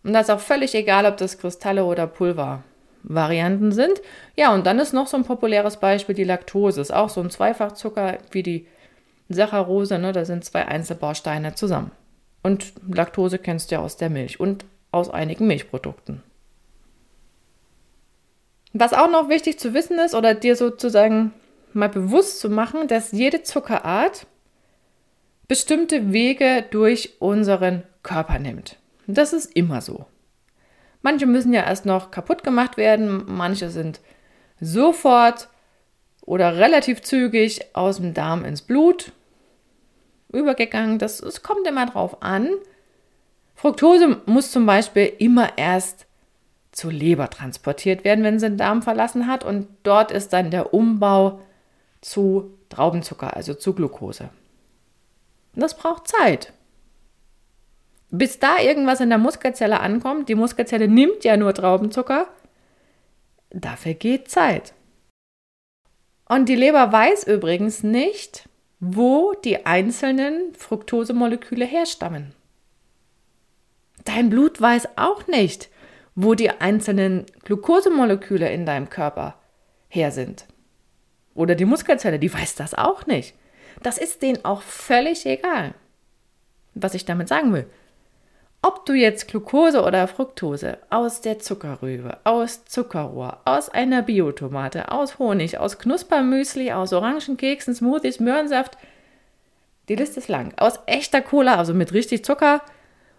Und 0.03 0.13
das 0.13 0.29
ist 0.29 0.35
auch 0.35 0.41
völlig 0.41 0.75
egal, 0.75 1.07
ob 1.07 1.17
das 1.17 1.39
Kristalle 1.39 1.85
oder 1.85 2.07
Pulvervarianten 2.07 3.73
sind. 3.73 4.03
Ja, 4.37 4.53
und 4.53 4.67
dann 4.67 4.79
ist 4.79 4.93
noch 4.93 5.07
so 5.07 5.17
ein 5.17 5.25
populäres 5.25 5.79
Beispiel 5.79 6.15
die 6.15 6.25
Laktose. 6.25 6.81
Ist 6.81 6.93
auch 6.93 7.09
so 7.09 7.21
ein 7.21 7.31
Zweifachzucker 7.31 8.19
wie 8.33 8.43
die 8.43 8.67
Saccharose. 9.29 9.99
Ne? 9.99 10.13
Da 10.13 10.25
sind 10.25 10.45
zwei 10.45 10.67
Einzelbausteine 10.67 11.55
zusammen. 11.55 11.91
Und 12.43 12.73
Laktose 12.89 13.39
kennst 13.39 13.71
du 13.71 13.77
ja 13.77 13.81
aus 13.81 13.97
der 13.97 14.11
Milch 14.11 14.39
und 14.39 14.65
aus 14.93 15.11
einigen 15.11 15.47
Milchprodukten. 15.47 16.23
Was 18.73 18.93
auch 18.93 19.11
noch 19.11 19.29
wichtig 19.29 19.59
zu 19.59 19.75
wissen 19.75 19.99
ist 19.99 20.15
oder 20.15 20.35
dir 20.35 20.55
sozusagen 20.55 21.33
mal 21.73 21.89
bewusst 21.89 22.41
zu 22.41 22.49
machen, 22.51 22.89
dass 22.89 23.13
jede 23.13 23.43
Zuckerart 23.43 24.27
bestimmte 25.49 26.13
Wege 26.13 26.65
durch 26.71 27.21
unseren 27.21 27.85
Körper 28.03 28.39
nimmt. 28.39 28.77
Das 29.07 29.33
ist 29.33 29.55
immer 29.57 29.81
so. 29.81 30.07
Manche 31.03 31.27
müssen 31.27 31.53
ja 31.53 31.65
erst 31.65 31.87
noch 31.87 32.11
kaputt 32.11 32.43
gemacht 32.43 32.77
werden, 32.77 33.25
manche 33.27 33.71
sind 33.71 34.01
sofort 34.61 35.49
oder 36.23 36.57
relativ 36.57 37.03
zügig 37.03 37.75
aus 37.75 37.99
dem 37.99 38.13
Darm 38.13 38.45
ins 38.45 38.63
Blut 38.63 39.13
übergegangen. 40.37 40.99
Das, 40.99 41.19
das 41.19 41.43
kommt 41.43 41.67
immer 41.67 41.87
drauf 41.87 42.23
an. 42.23 42.51
Fructose 43.55 44.21
muss 44.27 44.51
zum 44.51 44.67
Beispiel 44.67 45.13
immer 45.19 45.57
erst 45.57 46.07
zur 46.73 46.93
Leber 46.93 47.31
transportiert 47.31 48.05
werden, 48.05 48.23
wenn 48.23 48.39
sie 48.39 48.49
den 48.49 48.59
Darm 48.59 48.83
verlassen 48.83 49.27
hat. 49.27 49.45
Und 49.45 49.67
dort 49.83 50.11
ist 50.11 50.33
dann 50.33 50.51
der 50.51 50.75
Umbau 50.75 51.41
zu 52.03 52.57
Traubenzucker, 52.69 53.35
also 53.35 53.55
zu 53.55 53.73
Glucose. 53.73 54.29
Das 55.55 55.77
braucht 55.77 56.09
Zeit. 56.09 56.53
Bis 58.11 58.39
da 58.39 58.59
irgendwas 58.61 59.01
in 59.01 59.09
der 59.09 59.19
Muskelzelle 59.19 59.81
ankommt, 59.81 60.29
die 60.29 60.35
Muskelzelle 60.35 60.87
nimmt 60.87 61.25
ja 61.25 61.37
nur 61.37 61.55
Traubenzucker, 61.55 62.29
da 63.51 63.77
vergeht 63.77 64.31
Zeit. 64.31 64.75
Und 66.29 66.49
die 66.49 66.57
Leber 66.57 66.93
weiß 66.93 67.25
übrigens 67.27 67.83
nicht, 67.83 68.49
wo 68.81 69.35
die 69.45 69.65
einzelnen 69.65 70.55
Fructosemoleküle 70.55 71.65
herstammen. 71.65 72.33
Dein 74.05 74.31
Blut 74.31 74.61
weiß 74.61 74.97
auch 74.97 75.27
nicht, 75.27 75.69
wo 76.15 76.35
die 76.35 76.51
einzelnen 76.51 77.27
Glukosemoleküle 77.45 78.51
in 78.51 78.67
deinem 78.67 78.89
Körper 78.91 79.35
her 79.89 80.11
sind. 80.11 80.47
Oder 81.35 81.55
die 81.55 81.65
Muskelzelle, 81.65 82.19
die 82.19 82.33
weiß 82.33 82.55
das 82.55 82.75
auch 82.75 83.07
nicht. 83.07 83.35
Das 83.83 83.99
ist 83.99 84.23
denen 84.23 84.45
auch 84.45 84.63
völlig 84.63 85.27
egal. 85.27 85.75
Was 86.75 86.95
ich 86.95 87.05
damit 87.05 87.29
sagen 87.29 87.53
will. 87.53 87.67
Ob 88.67 88.85
du 88.85 88.95
jetzt 88.95 89.29
Glucose 89.29 89.81
oder 89.81 90.09
Fructose 90.09 90.79
aus 90.91 91.21
der 91.21 91.39
Zuckerrübe, 91.39 92.19
aus 92.25 92.65
Zuckerrohr, 92.65 93.39
aus 93.45 93.69
einer 93.69 94.03
Biotomate, 94.03 94.91
aus 94.91 95.21
Honig, 95.21 95.59
aus 95.59 95.79
Knuspermüsli, 95.79 96.73
aus 96.73 96.93
Orangenkeksen, 96.93 97.77
Smoothies, 97.77 98.19
Möhrensaft, 98.19 98.77
die 99.89 99.95
Liste 99.95 100.19
ist 100.19 100.27
lang, 100.27 100.53
aus 100.57 100.81
echter 100.87 101.21
Cola, 101.21 101.55
also 101.55 101.75
mit 101.75 101.93
richtig 101.93 102.25
Zucker, 102.25 102.61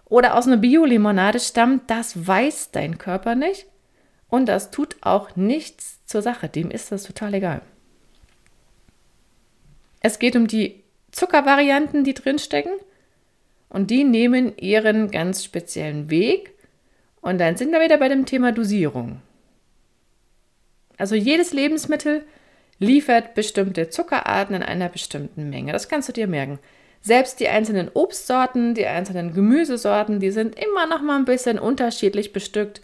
oder 0.03 0.35
aus 0.35 0.47
einer 0.47 0.57
Biolimonade 0.57 1.39
stammt, 1.39 1.89
das 1.89 2.27
weiß 2.27 2.71
dein 2.71 2.97
Körper 2.97 3.35
nicht 3.35 3.67
und 4.27 4.47
das 4.47 4.69
tut 4.69 4.97
auch 4.99 5.37
nichts 5.37 6.05
zur 6.05 6.21
Sache. 6.21 6.49
Dem 6.49 6.71
ist 6.71 6.91
das 6.91 7.03
total 7.03 7.35
egal. 7.35 7.61
Es 10.01 10.19
geht 10.19 10.35
um 10.35 10.47
die 10.47 10.83
Zuckervarianten, 11.11 12.03
die 12.03 12.15
drinstecken. 12.15 12.73
Und 13.69 13.91
die 13.91 14.03
nehmen 14.03 14.57
ihren 14.57 15.11
ganz 15.11 15.43
speziellen 15.43 16.09
Weg. 16.09 16.53
Und 17.21 17.39
dann 17.39 17.57
sind 17.57 17.71
wir 17.71 17.81
wieder 17.81 17.97
bei 17.97 18.09
dem 18.09 18.25
Thema 18.25 18.51
Dosierung. 18.51 19.21
Also 20.97 21.15
jedes 21.15 21.53
Lebensmittel 21.53 22.23
liefert 22.79 23.33
bestimmte 23.35 23.89
Zuckerarten 23.89 24.55
in 24.55 24.63
einer 24.63 24.89
bestimmten 24.89 25.49
Menge. 25.49 25.71
Das 25.71 25.89
kannst 25.89 26.09
du 26.09 26.13
dir 26.13 26.27
merken. 26.27 26.59
Selbst 27.01 27.39
die 27.39 27.47
einzelnen 27.47 27.89
Obstsorten, 27.93 28.73
die 28.73 28.85
einzelnen 28.85 29.33
Gemüsesorten, 29.33 30.19
die 30.19 30.31
sind 30.31 30.57
immer 30.59 30.87
noch 30.87 31.01
mal 31.01 31.17
ein 31.17 31.25
bisschen 31.25 31.59
unterschiedlich 31.59 32.33
bestückt 32.33 32.81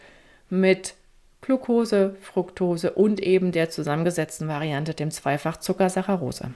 mit 0.50 0.96
Glucose, 1.42 2.16
Fructose 2.22 2.92
und 2.92 3.20
eben 3.20 3.52
der 3.52 3.70
zusammengesetzten 3.70 4.48
Variante, 4.48 4.94
dem 4.94 5.12
Zweifachzucker 5.12 5.90
Saccharose. 5.90 6.54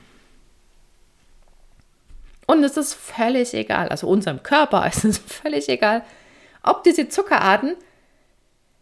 Und 2.47 2.63
es 2.63 2.77
ist 2.77 2.95
völlig 2.95 3.53
egal, 3.53 3.89
also 3.89 4.07
unserem 4.07 4.41
Körper 4.41 4.87
ist 4.91 5.05
es 5.05 5.19
völlig 5.19 5.69
egal, 5.69 6.03
ob 6.63 6.83
diese 6.83 7.07
Zuckerarten 7.07 7.75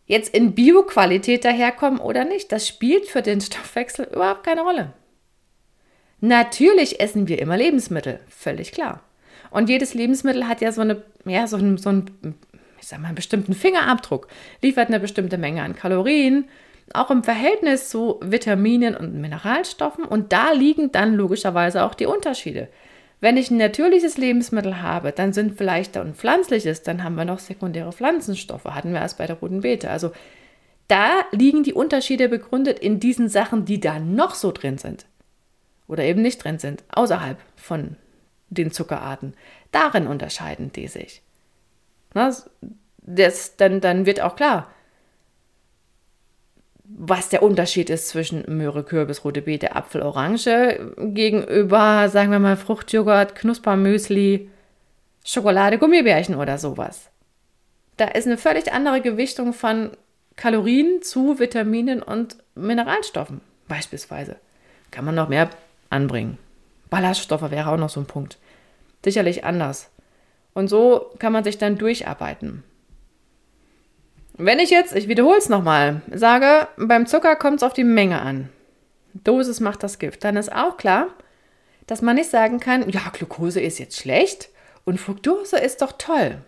jetzt 0.05 0.33
in 0.33 0.55
Bioqualität 0.55 1.43
daherkommen 1.43 1.99
oder 1.99 2.23
nicht. 2.23 2.51
Das 2.51 2.67
spielt 2.67 3.07
für 3.07 3.21
den 3.21 3.41
Stoffwechsel 3.41 4.05
überhaupt 4.05 4.45
keine 4.45 4.61
Rolle. 4.61 4.93
Natürlich 6.21 6.99
essen 6.99 7.27
wir 7.27 7.39
immer 7.39 7.57
Lebensmittel, 7.57 8.19
völlig 8.29 8.71
klar. 8.71 9.01
Und 9.51 9.69
jedes 9.69 9.93
Lebensmittel 9.93 10.47
hat 10.47 10.61
ja 10.61 10.71
so 10.71 10.81
eine, 10.81 11.03
ja, 11.25 11.47
so 11.47 11.57
einen, 11.57 11.77
so 11.77 11.89
einen 11.89 12.35
ich 12.79 12.87
sag 12.87 12.99
mal, 12.99 13.07
einen 13.07 13.15
bestimmten 13.15 13.53
Fingerabdruck, 13.53 14.27
liefert 14.61 14.89
eine 14.89 14.99
bestimmte 14.99 15.37
Menge 15.37 15.63
an 15.63 15.75
Kalorien, 15.75 16.45
auch 16.93 17.09
im 17.09 17.23
Verhältnis 17.23 17.89
zu 17.89 18.19
Vitaminen 18.21 18.95
und 18.95 19.15
Mineralstoffen. 19.15 20.05
Und 20.05 20.31
da 20.31 20.51
liegen 20.51 20.91
dann 20.91 21.15
logischerweise 21.15 21.83
auch 21.83 21.95
die 21.95 22.05
Unterschiede. 22.05 22.69
Wenn 23.21 23.37
ich 23.37 23.49
ein 23.49 23.57
natürliches 23.57 24.17
Lebensmittel 24.17 24.81
habe, 24.81 25.11
dann 25.11 25.33
sind 25.33 25.57
vielleicht 25.57 25.97
ein 25.97 26.13
pflanzliches, 26.13 26.83
dann 26.83 27.03
haben 27.03 27.15
wir 27.15 27.25
noch 27.25 27.39
sekundäre 27.39 27.91
Pflanzenstoffe, 27.91 28.65
hatten 28.65 28.91
wir 28.91 28.99
erst 28.99 29.17
bei 29.17 29.25
der 29.25 29.37
roten 29.37 29.61
Beete. 29.61 29.89
Also 29.89 30.11
da 30.87 31.21
liegen 31.31 31.63
die 31.63 31.73
Unterschiede 31.73 32.29
begründet 32.29 32.79
in 32.79 32.99
diesen 32.99 33.29
Sachen, 33.29 33.65
die 33.65 33.79
da 33.79 33.99
noch 33.99 34.35
so 34.35 34.51
drin 34.51 34.77
sind 34.77 35.05
oder 35.87 36.03
eben 36.03 36.21
nicht 36.21 36.43
drin 36.43 36.59
sind, 36.59 36.83
außerhalb 36.89 37.39
von 37.55 37.95
den 38.49 38.71
Zuckerarten. 38.71 39.33
Darin 39.71 40.07
unterscheiden 40.07 40.71
die 40.71 40.87
sich. 40.87 41.21
Das, 42.13 43.57
dann, 43.57 43.81
dann 43.81 44.05
wird 44.05 44.21
auch 44.21 44.35
klar, 44.35 44.71
was 46.87 47.29
der 47.29 47.43
Unterschied 47.43 47.89
ist 47.89 48.09
zwischen 48.09 48.43
Möhre, 48.47 48.83
Kürbis, 48.83 49.23
rote 49.23 49.41
Beete, 49.41 49.75
Apfel, 49.75 50.01
Orange 50.01 50.93
gegenüber, 50.97 52.09
sagen 52.09 52.31
wir 52.31 52.39
mal, 52.39 52.57
Fruchtjoghurt, 52.57 53.35
Knuspermüsli, 53.35 54.49
Schokolade, 55.23 55.77
Gummibärchen 55.77 56.35
oder 56.35 56.57
sowas. 56.57 57.09
Da 57.97 58.05
ist 58.09 58.27
eine 58.27 58.37
völlig 58.37 58.71
andere 58.71 59.01
Gewichtung 59.01 59.53
von 59.53 59.91
Kalorien 60.35 61.01
zu 61.01 61.39
Vitaminen 61.39 62.03
und 62.03 62.37
Mineralstoffen 62.55 63.41
beispielsweise. 63.67 64.37
Kann 64.91 65.05
man 65.05 65.15
noch 65.15 65.29
mehr 65.29 65.49
anbringen. 65.89 66.37
Ballaststoffe 66.89 67.49
wäre 67.51 67.71
auch 67.71 67.77
noch 67.77 67.89
so 67.89 67.99
ein 67.99 68.05
Punkt. 68.05 68.37
Sicherlich 69.03 69.43
anders. 69.43 69.89
Und 70.53 70.67
so 70.67 71.11
kann 71.19 71.33
man 71.33 71.43
sich 71.43 71.57
dann 71.57 71.77
durcharbeiten. 71.77 72.63
Wenn 74.37 74.59
ich 74.59 74.69
jetzt, 74.69 74.93
ich 74.95 75.07
wiederhole 75.07 75.37
es 75.37 75.47
nochmal, 75.47 76.01
sage, 76.11 76.67
beim 76.77 77.07
Zucker 77.07 77.35
kommt 77.37 77.57
es 77.57 77.63
auf 77.63 77.73
die 77.73 77.85
Menge 77.85 78.21
an. 78.21 78.49
Dosis 79.13 79.61
macht 79.61 79.81
das 79.81 79.97
Gift. 79.97 80.25
Dann 80.25 80.35
ist 80.35 80.51
auch 80.51 80.75
klar, 80.75 81.07
dass 81.87 82.01
man 82.01 82.15
nicht 82.15 82.29
sagen 82.29 82.59
kann, 82.59 82.89
ja, 82.89 83.01
Glucose 83.13 83.61
ist 83.61 83.79
jetzt 83.79 83.97
schlecht 83.97 84.49
und 84.83 84.99
Fructose 84.99 85.57
ist 85.57 85.81
doch 85.81 85.93
toll. 85.93 86.39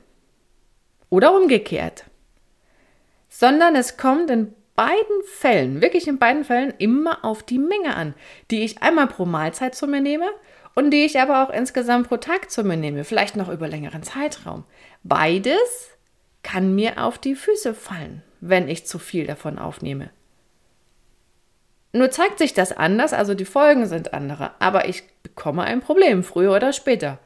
Oder 1.10 1.34
umgekehrt. 1.34 2.04
Sondern 3.30 3.76
es 3.76 3.96
kommt 3.96 4.30
in 4.30 4.54
beiden 4.76 5.24
Fällen, 5.38 5.82
wirklich 5.82 6.10
in 6.10 6.20
beiden 6.20 6.44
Fällen, 6.44 6.74
immer 6.78 7.24
auf 7.24 7.42
die 7.42 7.60
Menge 7.60 7.96
an, 7.96 8.14
die 8.52 8.64
ich 8.64 8.82
einmal 8.82 9.08
pro 9.08 9.26
Mahlzeit 9.26 9.76
zu 9.76 9.88
mir 9.88 10.02
nehme 10.02 10.28
und 10.76 10.92
die 10.92 11.06
ich 11.06 11.20
aber 11.20 11.44
auch 11.44 11.50
insgesamt 11.52 12.10
pro 12.10 12.18
Tag 12.18 12.52
zu 12.52 12.64
mir 12.64 12.78
nehme, 12.78 13.06
vielleicht 13.06 13.38
noch 13.38 13.50
über 13.50 13.70
längeren 13.70 14.04
Zeitraum. 14.04 14.66
Beides 15.04 15.97
kann 16.48 16.76
mir 16.76 17.04
auf 17.04 17.18
die 17.18 17.36
Füße 17.36 17.74
fallen, 17.74 18.24
wenn 18.40 18.70
ich 18.70 18.88
zu 18.88 19.00
viel 19.00 19.28
davon 19.28 19.60
aufnehme. 19.60 20.12
Nur 21.92 22.10
zeigt 22.10 22.38
sich 22.38 22.54
das 22.54 22.72
anders, 22.72 23.12
also 23.12 23.34
die 23.34 23.44
Folgen 23.44 23.86
sind 23.86 24.14
andere, 24.14 24.52
aber 24.60 24.88
ich 24.88 25.04
bekomme 25.24 25.64
ein 25.64 25.82
Problem, 25.82 26.24
früher 26.24 26.56
oder 26.56 26.72
später. 26.72 27.20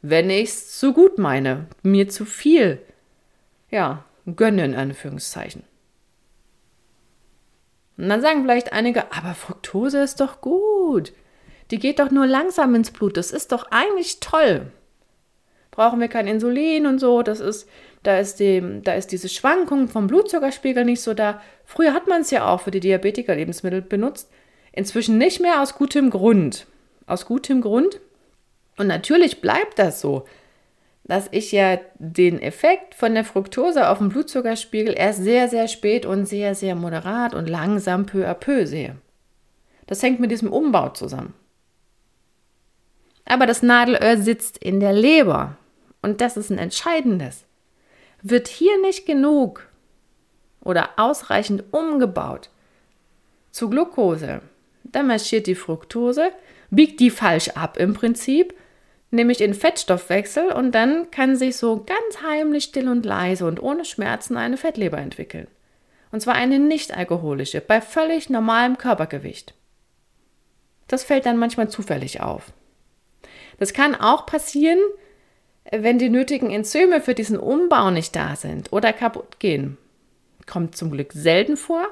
Wenn 0.00 0.30
ich 0.30 0.48
es 0.48 0.78
zu 0.78 0.94
gut 0.94 1.18
meine, 1.18 1.66
mir 1.82 2.08
zu 2.08 2.24
viel, 2.24 2.80
ja, 3.70 4.06
gönne 4.34 4.78
Anführungszeichen. 4.78 5.64
Und 7.98 8.08
dann 8.08 8.22
sagen 8.22 8.44
vielleicht 8.44 8.72
einige, 8.72 9.12
aber 9.12 9.34
Fructose 9.34 10.00
ist 10.00 10.20
doch 10.20 10.40
gut. 10.40 11.12
Die 11.70 11.78
geht 11.78 11.98
doch 11.98 12.10
nur 12.10 12.26
langsam 12.26 12.74
ins 12.74 12.90
Blut. 12.90 13.18
Das 13.18 13.30
ist 13.30 13.52
doch 13.52 13.66
eigentlich 13.70 14.20
toll. 14.20 14.72
Brauchen 15.74 16.00
wir 16.00 16.08
kein 16.08 16.26
Insulin 16.26 16.86
und 16.86 16.98
so. 16.98 17.22
Das 17.22 17.40
ist, 17.40 17.68
da 18.02 18.18
ist, 18.18 18.38
die, 18.40 18.62
da 18.82 18.94
ist 18.94 19.12
diese 19.12 19.28
Schwankung 19.28 19.88
vom 19.88 20.06
Blutzuckerspiegel 20.06 20.84
nicht 20.84 21.02
so 21.02 21.14
da. 21.14 21.40
Früher 21.64 21.92
hat 21.92 22.06
man 22.06 22.22
es 22.22 22.30
ja 22.30 22.48
auch 22.48 22.60
für 22.60 22.70
die 22.70 22.80
Diabetiker-Lebensmittel 22.80 23.82
benutzt. 23.82 24.30
Inzwischen 24.72 25.18
nicht 25.18 25.40
mehr 25.40 25.60
aus 25.60 25.74
gutem 25.74 26.10
Grund. 26.10 26.66
Aus 27.06 27.26
gutem 27.26 27.60
Grund. 27.60 28.00
Und 28.76 28.86
natürlich 28.86 29.40
bleibt 29.40 29.78
das 29.78 30.00
so 30.00 30.24
dass 31.04 31.28
ich 31.30 31.52
ja 31.52 31.78
den 31.98 32.40
Effekt 32.40 32.94
von 32.94 33.14
der 33.14 33.24
Fructose 33.24 33.88
auf 33.88 33.98
den 33.98 34.08
Blutzuckerspiegel 34.08 34.94
erst 34.96 35.22
sehr, 35.22 35.48
sehr 35.48 35.68
spät 35.68 36.06
und 36.06 36.26
sehr, 36.26 36.54
sehr 36.54 36.74
moderat 36.74 37.34
und 37.34 37.48
langsam 37.48 38.06
peu 38.06 38.26
à 38.26 38.34
peu 38.34 38.66
sehe. 38.66 38.96
Das 39.86 40.02
hängt 40.02 40.18
mit 40.18 40.30
diesem 40.30 40.50
Umbau 40.50 40.88
zusammen. 40.90 41.34
Aber 43.26 43.46
das 43.46 43.62
Nadelöhr 43.62 44.16
sitzt 44.16 44.56
in 44.58 44.80
der 44.80 44.94
Leber 44.94 45.56
und 46.04 46.20
das 46.20 46.36
ist 46.36 46.50
ein 46.50 46.58
entscheidendes. 46.58 47.44
Wird 48.22 48.46
hier 48.48 48.80
nicht 48.80 49.06
genug 49.06 49.66
oder 50.62 50.90
ausreichend 50.96 51.64
umgebaut 51.72 52.50
zu 53.50 53.68
Glucose, 53.70 54.40
dann 54.84 55.06
marschiert 55.06 55.46
die 55.46 55.54
Fructose, 55.54 56.30
biegt 56.70 57.00
die 57.00 57.10
falsch 57.10 57.50
ab 57.50 57.76
im 57.76 57.94
Prinzip 57.94 58.54
nämlich 59.14 59.40
in 59.40 59.54
Fettstoffwechsel 59.54 60.52
und 60.52 60.72
dann 60.72 61.10
kann 61.10 61.36
sich 61.36 61.56
so 61.56 61.84
ganz 61.84 62.22
heimlich, 62.22 62.64
still 62.64 62.88
und 62.88 63.06
leise 63.06 63.46
und 63.46 63.62
ohne 63.62 63.84
Schmerzen 63.84 64.36
eine 64.36 64.56
Fettleber 64.56 64.98
entwickeln. 64.98 65.46
Und 66.12 66.20
zwar 66.20 66.34
eine 66.34 66.58
nicht 66.58 66.96
alkoholische, 66.96 67.60
bei 67.60 67.80
völlig 67.80 68.28
normalem 68.28 68.76
Körpergewicht. 68.76 69.54
Das 70.86 71.02
fällt 71.02 71.26
dann 71.26 71.38
manchmal 71.38 71.70
zufällig 71.70 72.20
auf. 72.20 72.52
Das 73.58 73.72
kann 73.72 73.94
auch 73.94 74.26
passieren, 74.26 74.78
wenn 75.70 75.98
die 75.98 76.10
nötigen 76.10 76.50
Enzyme 76.50 77.00
für 77.00 77.14
diesen 77.14 77.38
Umbau 77.38 77.90
nicht 77.90 78.14
da 78.14 78.36
sind 78.36 78.72
oder 78.72 78.92
kaputt 78.92 79.38
gehen. 79.38 79.78
Kommt 80.46 80.76
zum 80.76 80.90
Glück 80.90 81.12
selten 81.12 81.56
vor, 81.56 81.86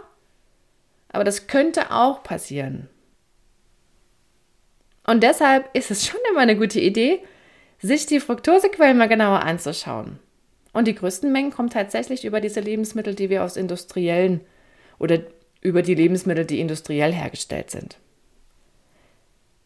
aber 1.10 1.24
das 1.24 1.46
könnte 1.46 1.90
auch 1.90 2.22
passieren. 2.22 2.88
Und 5.04 5.22
deshalb 5.22 5.74
ist 5.74 5.90
es 5.90 6.06
schon 6.06 6.20
immer 6.30 6.40
eine 6.40 6.56
gute 6.56 6.80
Idee, 6.80 7.20
sich 7.80 8.06
die 8.06 8.20
Fructosequellen 8.20 8.96
mal 8.96 9.08
genauer 9.08 9.40
anzuschauen. 9.40 10.18
Und 10.72 10.86
die 10.86 10.94
größten 10.94 11.32
Mengen 11.32 11.50
kommen 11.50 11.70
tatsächlich 11.70 12.24
über 12.24 12.40
diese 12.40 12.60
Lebensmittel, 12.60 13.14
die 13.14 13.28
wir 13.28 13.42
aus 13.42 13.56
industriellen 13.56 14.40
oder 14.98 15.20
über 15.60 15.82
die 15.82 15.94
Lebensmittel, 15.94 16.44
die 16.44 16.60
industriell 16.60 17.12
hergestellt 17.12 17.70
sind. 17.70 17.98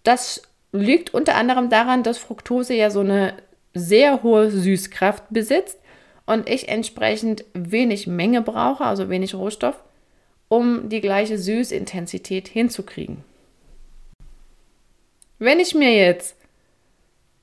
Das 0.03 0.43
liegt 0.73 1.15
unter 1.15 1.35
anderem 1.35 1.69
daran, 1.69 2.03
dass 2.03 2.19
Fructose 2.19 2.75
ja 2.75 2.91
so 2.91 3.01
eine 3.01 3.35
sehr 3.79 4.23
hohe 4.23 4.51
Süßkraft 4.51 5.25
besitzt 5.31 5.79
und 6.27 6.49
ich 6.49 6.69
entsprechend 6.69 7.45
wenig 7.55 8.07
Menge 8.07 8.43
brauche, 8.43 8.85
also 8.85 9.09
wenig 9.09 9.35
Rohstoff, 9.35 9.83
um 10.49 10.89
die 10.89 11.01
gleiche 11.01 11.39
Süßintensität 11.39 12.49
hinzukriegen. 12.49 13.25
Wenn 15.39 15.61
ich 15.61 15.75
mir 15.75 15.95
jetzt 15.95 16.37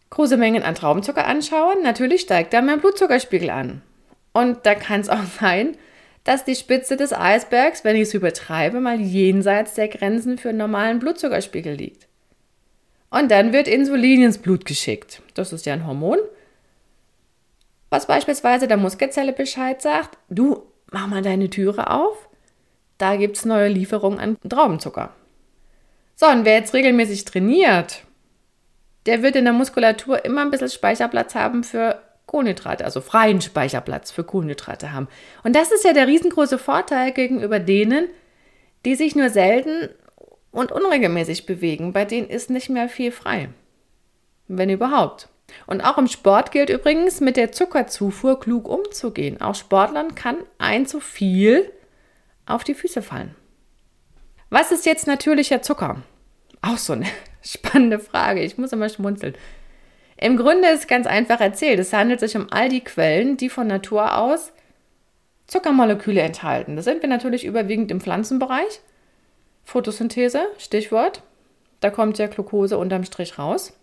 große 0.09 0.37
Mengen 0.37 0.63
an 0.63 0.75
Traubenzucker 0.75 1.25
anschaue, 1.25 1.81
natürlich 1.81 2.21
steigt 2.21 2.53
da 2.53 2.61
mein 2.61 2.79
Blutzuckerspiegel 2.79 3.49
an. 3.49 3.81
Und 4.33 4.65
da 4.65 4.75
kann 4.75 5.01
es 5.01 5.09
auch 5.09 5.23
sein, 5.39 5.77
dass 6.23 6.45
die 6.45 6.55
Spitze 6.55 6.97
des 6.97 7.13
Eisbergs, 7.13 7.83
wenn 7.83 7.95
ich 7.95 8.03
es 8.03 8.13
übertreibe, 8.13 8.79
mal 8.79 8.99
jenseits 8.99 9.75
der 9.75 9.89
Grenzen 9.89 10.37
für 10.37 10.49
einen 10.49 10.57
normalen 10.57 10.99
Blutzuckerspiegel 10.99 11.73
liegt. 11.73 12.07
Und 13.13 13.29
dann 13.29 13.53
wird 13.53 13.67
Insulin 13.67 14.23
ins 14.23 14.39
Blut 14.39 14.65
geschickt. 14.65 15.21
Das 15.35 15.53
ist 15.53 15.67
ja 15.67 15.73
ein 15.73 15.85
Hormon, 15.85 16.17
was 17.91 18.07
beispielsweise 18.07 18.67
der 18.67 18.77
Muskelzelle 18.77 19.33
Bescheid 19.33 19.83
sagt, 19.83 20.17
du, 20.29 20.63
mach 20.89 21.05
mal 21.05 21.21
deine 21.21 21.51
Türe 21.51 21.91
auf, 21.91 22.27
da 22.97 23.15
gibt 23.15 23.37
es 23.37 23.45
neue 23.45 23.67
Lieferungen 23.67 24.17
an 24.17 24.37
Traubenzucker. 24.49 25.13
So, 26.15 26.25
und 26.25 26.43
wer 26.43 26.55
jetzt 26.55 26.73
regelmäßig 26.73 27.23
trainiert, 27.25 28.01
der 29.05 29.21
wird 29.21 29.35
in 29.35 29.43
der 29.43 29.53
Muskulatur 29.53 30.25
immer 30.25 30.41
ein 30.41 30.49
bisschen 30.49 30.69
Speicherplatz 30.69 31.35
haben 31.35 31.63
für 31.63 32.01
Kohlenhydrate, 32.25 32.83
also 32.83 32.99
freien 32.99 33.41
Speicherplatz 33.41 34.09
für 34.09 34.23
Kohlenhydrate 34.23 34.91
haben. 34.91 35.07
Und 35.43 35.55
das 35.55 35.71
ist 35.71 35.85
ja 35.85 35.93
der 35.93 36.07
riesengroße 36.07 36.57
Vorteil 36.57 37.11
gegenüber 37.11 37.59
denen, 37.59 38.07
die 38.85 38.95
sich 38.95 39.15
nur 39.15 39.29
selten 39.29 39.89
und 40.53 40.71
unregelmäßig 40.71 41.45
bewegen. 41.45 41.91
Bei 41.91 42.05
denen 42.05 42.29
ist 42.29 42.49
nicht 42.49 42.69
mehr 42.69 42.87
viel 42.87 43.11
frei. 43.11 43.49
Wenn 44.47 44.69
überhaupt. 44.69 45.27
Und 45.67 45.81
auch 45.81 45.97
im 45.97 46.07
Sport 46.07 46.51
gilt 46.51 46.69
übrigens, 46.69 47.19
mit 47.19 47.35
der 47.35 47.51
Zuckerzufuhr 47.51 48.39
klug 48.39 48.69
umzugehen. 48.69 49.41
Auch 49.41 49.55
Sportlern 49.55 50.15
kann 50.15 50.37
ein 50.57 50.85
zu 50.85 51.01
viel 51.01 51.69
auf 52.45 52.63
die 52.63 52.75
Füße 52.75 53.01
fallen. 53.01 53.35
Was 54.49 54.71
ist 54.71 54.85
jetzt 54.85 55.07
natürlicher 55.07 55.61
Zucker? 55.61 55.97
Auch 56.61 56.77
so 56.77 56.93
eine 56.93 57.07
spannende 57.41 57.99
Frage. 57.99 58.41
Ich 58.41 58.57
muss 58.57 58.71
immer 58.71 58.89
schmunzeln. 58.89 59.35
Im 60.17 60.37
Grunde 60.37 60.69
ist 60.69 60.87
ganz 60.87 61.07
einfach 61.07 61.41
erzählt. 61.41 61.79
Es 61.79 61.91
handelt 61.91 62.19
sich 62.19 62.37
um 62.37 62.47
all 62.51 62.69
die 62.69 62.83
Quellen, 62.83 63.35
die 63.37 63.49
von 63.49 63.67
Natur 63.67 64.17
aus 64.17 64.53
Zuckermoleküle 65.47 66.21
enthalten. 66.21 66.75
Das 66.75 66.85
sind 66.85 67.01
wir 67.01 67.09
natürlich 67.09 67.45
überwiegend 67.45 67.91
im 67.91 67.99
Pflanzenbereich. 67.99 68.81
Photosynthese, 69.63 70.47
Stichwort. 70.57 71.23
Da 71.79 71.89
kommt 71.89 72.17
ja 72.17 72.27
Glucose 72.27 72.77
unterm 72.77 73.03
Strich 73.03 73.37
raus. 73.37 73.73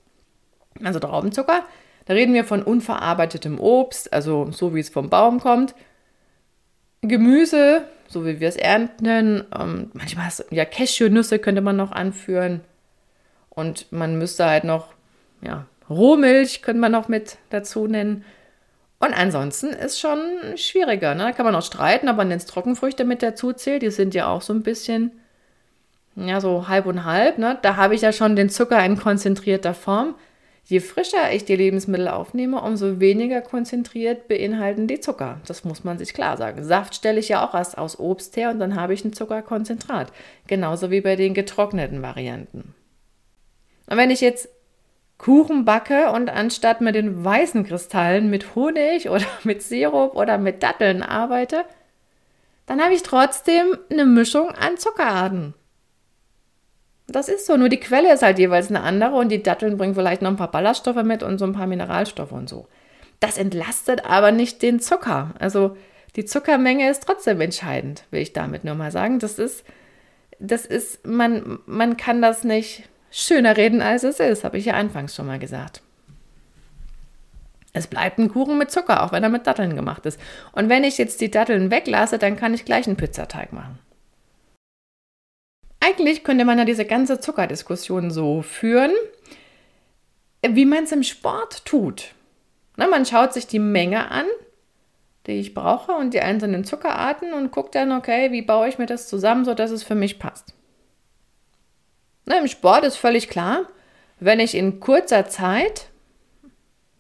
Also 0.82 0.98
Traubenzucker. 0.98 1.64
Da 2.06 2.14
reden 2.14 2.34
wir 2.34 2.44
von 2.44 2.62
unverarbeitetem 2.62 3.60
Obst, 3.60 4.12
also 4.12 4.50
so 4.50 4.74
wie 4.74 4.80
es 4.80 4.88
vom 4.88 5.10
Baum 5.10 5.40
kommt. 5.40 5.74
Gemüse, 7.02 7.84
so 8.08 8.26
wie 8.26 8.40
wir 8.40 8.48
es 8.48 8.56
ernten. 8.56 9.44
Ähm, 9.58 9.90
manchmal 9.92 10.30
ja 10.50 10.64
Cashewnüsse 10.64 11.38
könnte 11.38 11.60
man 11.60 11.76
noch 11.76 11.92
anführen. 11.92 12.60
Und 13.48 13.90
man 13.92 14.18
müsste 14.18 14.46
halt 14.46 14.64
noch 14.64 14.94
ja, 15.42 15.66
Rohmilch 15.88 16.62
könnte 16.62 16.80
man 16.80 16.92
noch 16.92 17.08
mit 17.08 17.38
dazu 17.50 17.86
nennen. 17.86 18.24
Und 18.98 19.14
ansonsten 19.14 19.68
ist 19.68 19.98
schon 19.98 20.20
schwieriger. 20.56 21.14
Ne? 21.14 21.24
Da 21.24 21.32
kann 21.32 21.46
man 21.46 21.54
auch 21.54 21.62
streiten, 21.62 22.08
aber 22.08 22.18
wenn 22.18 22.32
es 22.32 22.46
Trockenfrüchte 22.46 23.04
mit 23.04 23.22
dazu 23.22 23.52
zählt, 23.52 23.82
die 23.82 23.90
sind 23.90 24.14
ja 24.14 24.28
auch 24.28 24.42
so 24.42 24.52
ein 24.52 24.62
bisschen, 24.62 25.19
ja, 26.26 26.40
so 26.40 26.68
halb 26.68 26.86
und 26.86 27.04
halb. 27.04 27.38
Ne? 27.38 27.58
Da 27.62 27.76
habe 27.76 27.94
ich 27.94 28.02
ja 28.02 28.12
schon 28.12 28.36
den 28.36 28.50
Zucker 28.50 28.84
in 28.84 28.98
konzentrierter 28.98 29.74
Form. 29.74 30.14
Je 30.64 30.80
frischer 30.80 31.32
ich 31.32 31.44
die 31.44 31.56
Lebensmittel 31.56 32.06
aufnehme, 32.06 32.60
umso 32.60 33.00
weniger 33.00 33.40
konzentriert 33.40 34.28
beinhalten 34.28 34.86
die 34.86 35.00
Zucker. 35.00 35.40
Das 35.46 35.64
muss 35.64 35.82
man 35.82 35.98
sich 35.98 36.14
klar 36.14 36.36
sagen. 36.36 36.62
Saft 36.62 36.94
stelle 36.94 37.18
ich 37.18 37.28
ja 37.28 37.44
auch 37.44 37.54
erst 37.54 37.76
aus 37.76 37.98
Obst 37.98 38.36
her 38.36 38.50
und 38.50 38.60
dann 38.60 38.76
habe 38.76 38.94
ich 38.94 39.04
ein 39.04 39.12
Zuckerkonzentrat. 39.12 40.12
Genauso 40.46 40.90
wie 40.90 41.00
bei 41.00 41.16
den 41.16 41.34
getrockneten 41.34 42.02
Varianten. 42.02 42.74
Und 43.88 43.96
wenn 43.96 44.10
ich 44.10 44.20
jetzt 44.20 44.48
Kuchen 45.18 45.64
backe 45.64 46.12
und 46.12 46.30
anstatt 46.30 46.80
mit 46.80 46.94
den 46.94 47.24
weißen 47.24 47.66
Kristallen 47.66 48.30
mit 48.30 48.54
Honig 48.54 49.10
oder 49.10 49.26
mit 49.44 49.62
Sirup 49.62 50.14
oder 50.14 50.38
mit 50.38 50.62
Datteln 50.62 51.02
arbeite, 51.02 51.64
dann 52.66 52.80
habe 52.80 52.94
ich 52.94 53.02
trotzdem 53.02 53.76
eine 53.90 54.06
Mischung 54.06 54.50
an 54.50 54.78
Zuckerarten. 54.78 55.54
Das 57.10 57.28
ist 57.28 57.46
so, 57.46 57.56
nur 57.56 57.68
die 57.68 57.80
Quelle 57.80 58.12
ist 58.12 58.22
halt 58.22 58.38
jeweils 58.38 58.68
eine 58.68 58.82
andere 58.82 59.16
und 59.16 59.30
die 59.30 59.42
Datteln 59.42 59.76
bringen 59.76 59.94
vielleicht 59.94 60.22
noch 60.22 60.30
ein 60.30 60.36
paar 60.36 60.50
Ballaststoffe 60.50 61.02
mit 61.02 61.22
und 61.22 61.38
so 61.38 61.44
ein 61.44 61.52
paar 61.52 61.66
Mineralstoffe 61.66 62.32
und 62.32 62.48
so. 62.48 62.68
Das 63.18 63.36
entlastet 63.36 64.04
aber 64.04 64.30
nicht 64.32 64.62
den 64.62 64.80
Zucker. 64.80 65.34
Also 65.38 65.76
die 66.16 66.24
Zuckermenge 66.24 66.88
ist 66.88 67.02
trotzdem 67.04 67.40
entscheidend, 67.40 68.04
will 68.10 68.22
ich 68.22 68.32
damit 68.32 68.64
nur 68.64 68.74
mal 68.76 68.92
sagen. 68.92 69.18
Das 69.18 69.38
ist, 69.38 69.64
das 70.38 70.66
ist, 70.66 71.06
man, 71.06 71.58
man 71.66 71.96
kann 71.96 72.22
das 72.22 72.44
nicht 72.44 72.88
schöner 73.10 73.56
reden, 73.56 73.82
als 73.82 74.04
es 74.04 74.20
ist, 74.20 74.44
habe 74.44 74.58
ich 74.58 74.66
ja 74.66 74.74
anfangs 74.74 75.14
schon 75.14 75.26
mal 75.26 75.38
gesagt. 75.38 75.82
Es 77.72 77.86
bleibt 77.86 78.18
ein 78.18 78.30
Kuchen 78.30 78.58
mit 78.58 78.70
Zucker, 78.70 79.02
auch 79.02 79.12
wenn 79.12 79.22
er 79.22 79.28
mit 79.28 79.46
Datteln 79.46 79.76
gemacht 79.76 80.06
ist. 80.06 80.20
Und 80.52 80.68
wenn 80.68 80.84
ich 80.84 80.98
jetzt 80.98 81.20
die 81.20 81.30
Datteln 81.30 81.70
weglasse, 81.70 82.18
dann 82.18 82.36
kann 82.36 82.54
ich 82.54 82.64
gleich 82.64 82.86
einen 82.86 82.96
Pizzateig 82.96 83.52
machen. 83.52 83.78
Eigentlich 85.80 86.24
könnte 86.24 86.44
man 86.44 86.58
ja 86.58 86.64
diese 86.64 86.84
ganze 86.84 87.20
Zuckerdiskussion 87.20 88.10
so 88.10 88.42
führen, 88.42 88.92
wie 90.46 90.66
man 90.66 90.84
es 90.84 90.92
im 90.92 91.02
Sport 91.02 91.64
tut. 91.64 92.14
Na, 92.76 92.86
man 92.86 93.06
schaut 93.06 93.32
sich 93.32 93.46
die 93.46 93.58
Menge 93.58 94.10
an, 94.10 94.26
die 95.26 95.40
ich 95.40 95.54
brauche 95.54 95.92
und 95.92 96.14
die 96.14 96.20
einzelnen 96.20 96.64
Zuckerarten 96.64 97.32
und 97.32 97.50
guckt 97.50 97.74
dann, 97.74 97.92
okay, 97.92 98.30
wie 98.32 98.42
baue 98.42 98.68
ich 98.68 98.78
mir 98.78 98.86
das 98.86 99.08
zusammen, 99.08 99.44
sodass 99.44 99.70
es 99.70 99.82
für 99.82 99.94
mich 99.94 100.18
passt. 100.18 100.54
Na, 102.26 102.38
Im 102.38 102.48
Sport 102.48 102.84
ist 102.84 102.96
völlig 102.96 103.28
klar, 103.28 103.66
wenn 104.18 104.40
ich 104.40 104.54
in 104.54 104.80
kurzer 104.80 105.28
Zeit 105.28 105.88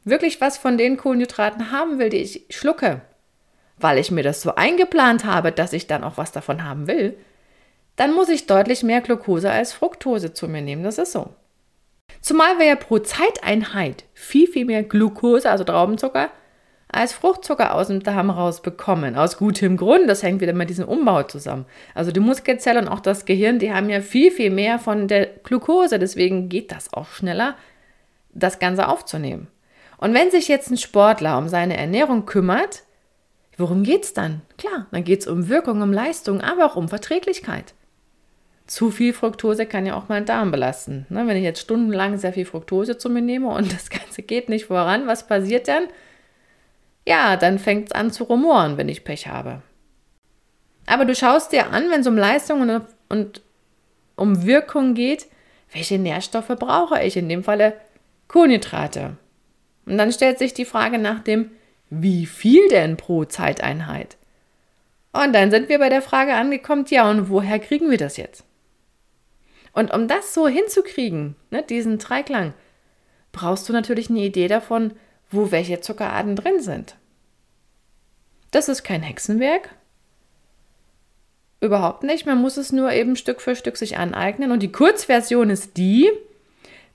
wirklich 0.04 0.40
was 0.40 0.58
von 0.58 0.78
den 0.78 0.96
Kohlenhydraten 0.96 1.70
haben 1.70 1.98
will, 1.98 2.08
die 2.08 2.18
ich 2.18 2.46
schlucke, 2.50 3.02
weil 3.76 3.98
ich 3.98 4.10
mir 4.10 4.22
das 4.22 4.40
so 4.40 4.54
eingeplant 4.54 5.24
habe, 5.24 5.52
dass 5.52 5.72
ich 5.72 5.86
dann 5.86 6.04
auch 6.04 6.16
was 6.16 6.32
davon 6.32 6.64
haben 6.64 6.86
will, 6.86 7.16
dann 8.00 8.14
muss 8.14 8.30
ich 8.30 8.46
deutlich 8.46 8.82
mehr 8.82 9.02
Glucose 9.02 9.50
als 9.50 9.74
Fructose 9.74 10.32
zu 10.32 10.48
mir 10.48 10.62
nehmen. 10.62 10.82
Das 10.82 10.96
ist 10.96 11.12
so. 11.12 11.34
Zumal 12.22 12.58
wir 12.58 12.64
ja 12.64 12.74
pro 12.74 12.98
Zeiteinheit 12.98 14.04
viel, 14.14 14.46
viel 14.46 14.64
mehr 14.64 14.82
Glucose, 14.82 15.50
also 15.50 15.64
Traubenzucker, 15.64 16.30
als 16.88 17.12
Fruchtzucker 17.12 17.74
aus 17.74 17.88
dem 17.88 18.02
Darm 18.02 18.30
rausbekommen. 18.30 19.16
Aus 19.16 19.36
gutem 19.36 19.76
Grund. 19.76 20.08
Das 20.08 20.22
hängt 20.22 20.40
wieder 20.40 20.54
mit 20.54 20.70
diesem 20.70 20.88
Umbau 20.88 21.24
zusammen. 21.24 21.66
Also 21.94 22.10
die 22.10 22.20
Muskelzellen 22.20 22.86
und 22.86 22.90
auch 22.90 23.00
das 23.00 23.26
Gehirn, 23.26 23.58
die 23.58 23.70
haben 23.70 23.90
ja 23.90 24.00
viel, 24.00 24.30
viel 24.30 24.48
mehr 24.48 24.78
von 24.78 25.06
der 25.06 25.26
Glucose. 25.26 25.98
Deswegen 25.98 26.48
geht 26.48 26.72
das 26.72 26.94
auch 26.94 27.08
schneller, 27.08 27.54
das 28.32 28.58
Ganze 28.58 28.88
aufzunehmen. 28.88 29.48
Und 29.98 30.14
wenn 30.14 30.30
sich 30.30 30.48
jetzt 30.48 30.70
ein 30.70 30.78
Sportler 30.78 31.36
um 31.36 31.50
seine 31.50 31.76
Ernährung 31.76 32.24
kümmert, 32.24 32.82
worum 33.58 33.82
geht 33.82 34.04
es 34.04 34.14
dann? 34.14 34.40
Klar, 34.56 34.86
dann 34.90 35.04
geht 35.04 35.20
es 35.20 35.26
um 35.26 35.50
Wirkung, 35.50 35.82
um 35.82 35.92
Leistung, 35.92 36.40
aber 36.40 36.64
auch 36.64 36.76
um 36.76 36.88
Verträglichkeit. 36.88 37.74
Zu 38.70 38.92
viel 38.92 39.12
Fructose 39.12 39.66
kann 39.66 39.84
ja 39.84 39.96
auch 39.96 40.08
meinen 40.08 40.26
Darm 40.26 40.52
belasten. 40.52 41.06
Ne, 41.08 41.26
wenn 41.26 41.36
ich 41.36 41.42
jetzt 41.42 41.60
stundenlang 41.60 42.18
sehr 42.18 42.32
viel 42.32 42.44
Fructose 42.44 42.98
zu 42.98 43.10
mir 43.10 43.22
nehme 43.22 43.48
und 43.48 43.72
das 43.72 43.90
Ganze 43.90 44.22
geht 44.22 44.48
nicht 44.48 44.66
voran, 44.66 45.06
was 45.06 45.26
passiert 45.26 45.66
dann? 45.66 45.88
ja, 47.06 47.36
dann 47.36 47.58
fängt 47.58 47.88
es 47.88 47.92
an 47.92 48.10
zu 48.10 48.24
rumoren, 48.24 48.76
wenn 48.76 48.88
ich 48.88 49.04
Pech 49.04 49.26
habe. 49.26 49.62
Aber 50.86 51.04
du 51.04 51.14
schaust 51.14 51.52
dir 51.52 51.70
an, 51.70 51.90
wenn 51.90 52.00
es 52.00 52.06
um 52.06 52.16
Leistung 52.16 52.60
und, 52.62 52.82
und 53.08 53.42
um 54.16 54.44
Wirkung 54.46 54.94
geht, 54.94 55.26
welche 55.72 55.98
Nährstoffe 55.98 56.54
brauche 56.58 57.02
ich? 57.02 57.16
In 57.16 57.28
dem 57.28 57.44
Falle 57.44 57.74
Kohlenhydrate. 58.28 59.16
Und 59.86 59.98
dann 59.98 60.12
stellt 60.12 60.38
sich 60.38 60.52
die 60.54 60.64
Frage 60.64 60.98
nach 60.98 61.20
dem, 61.20 61.50
wie 61.90 62.26
viel 62.26 62.68
denn 62.68 62.96
pro 62.96 63.24
Zeiteinheit? 63.24 64.16
Und 65.12 65.32
dann 65.32 65.50
sind 65.50 65.68
wir 65.68 65.78
bei 65.78 65.88
der 65.88 66.02
Frage 66.02 66.34
angekommen, 66.34 66.84
ja, 66.88 67.10
und 67.10 67.28
woher 67.28 67.58
kriegen 67.58 67.90
wir 67.90 67.98
das 67.98 68.16
jetzt? 68.16 68.44
Und 69.72 69.92
um 69.92 70.08
das 70.08 70.34
so 70.34 70.48
hinzukriegen, 70.48 71.36
ne, 71.50 71.62
diesen 71.62 71.98
Dreiklang, 71.98 72.54
brauchst 73.32 73.68
du 73.68 73.72
natürlich 73.72 74.10
eine 74.10 74.20
Idee 74.20 74.48
davon, 74.48 74.92
wo 75.30 75.50
welche 75.50 75.80
Zuckerarten 75.80 76.36
drin 76.36 76.60
sind. 76.60 76.96
Das 78.50 78.68
ist 78.68 78.82
kein 78.82 79.02
Hexenwerk. 79.02 79.70
Überhaupt 81.60 82.02
nicht. 82.02 82.26
Man 82.26 82.40
muss 82.40 82.56
es 82.56 82.72
nur 82.72 82.90
eben 82.90 83.16
Stück 83.16 83.40
für 83.40 83.54
Stück 83.54 83.76
sich 83.76 83.96
aneignen. 83.96 84.50
Und 84.50 84.62
die 84.62 84.72
Kurzversion 84.72 85.50
ist 85.50 85.76
die, 85.76 86.10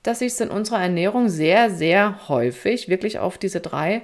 dass 0.02 0.18
sich 0.18 0.32
es 0.32 0.40
in 0.40 0.50
unserer 0.50 0.80
Ernährung 0.80 1.28
sehr, 1.28 1.70
sehr 1.70 2.28
häufig 2.28 2.88
wirklich 2.88 3.18
auf 3.18 3.38
diese 3.38 3.60
drei 3.60 4.02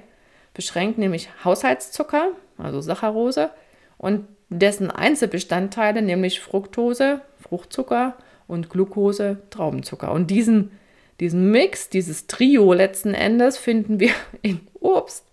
beschränkt, 0.53 0.97
nämlich 0.97 1.29
Haushaltszucker, 1.43 2.31
also 2.57 2.81
Saccharose, 2.81 3.51
und 3.97 4.27
dessen 4.49 4.91
Einzelbestandteile, 4.91 6.01
nämlich 6.01 6.39
Fructose, 6.39 7.21
Fruchtzucker 7.39 8.15
und 8.47 8.69
Glucose, 8.69 9.37
Traubenzucker. 9.49 10.11
Und 10.11 10.29
diesen 10.31 10.71
diesen 11.19 11.51
Mix, 11.51 11.89
dieses 11.89 12.27
Trio 12.27 12.73
letzten 12.73 13.13
Endes 13.13 13.57
finden 13.57 13.99
wir 13.99 14.11
in 14.41 14.61
Obst, 14.79 15.25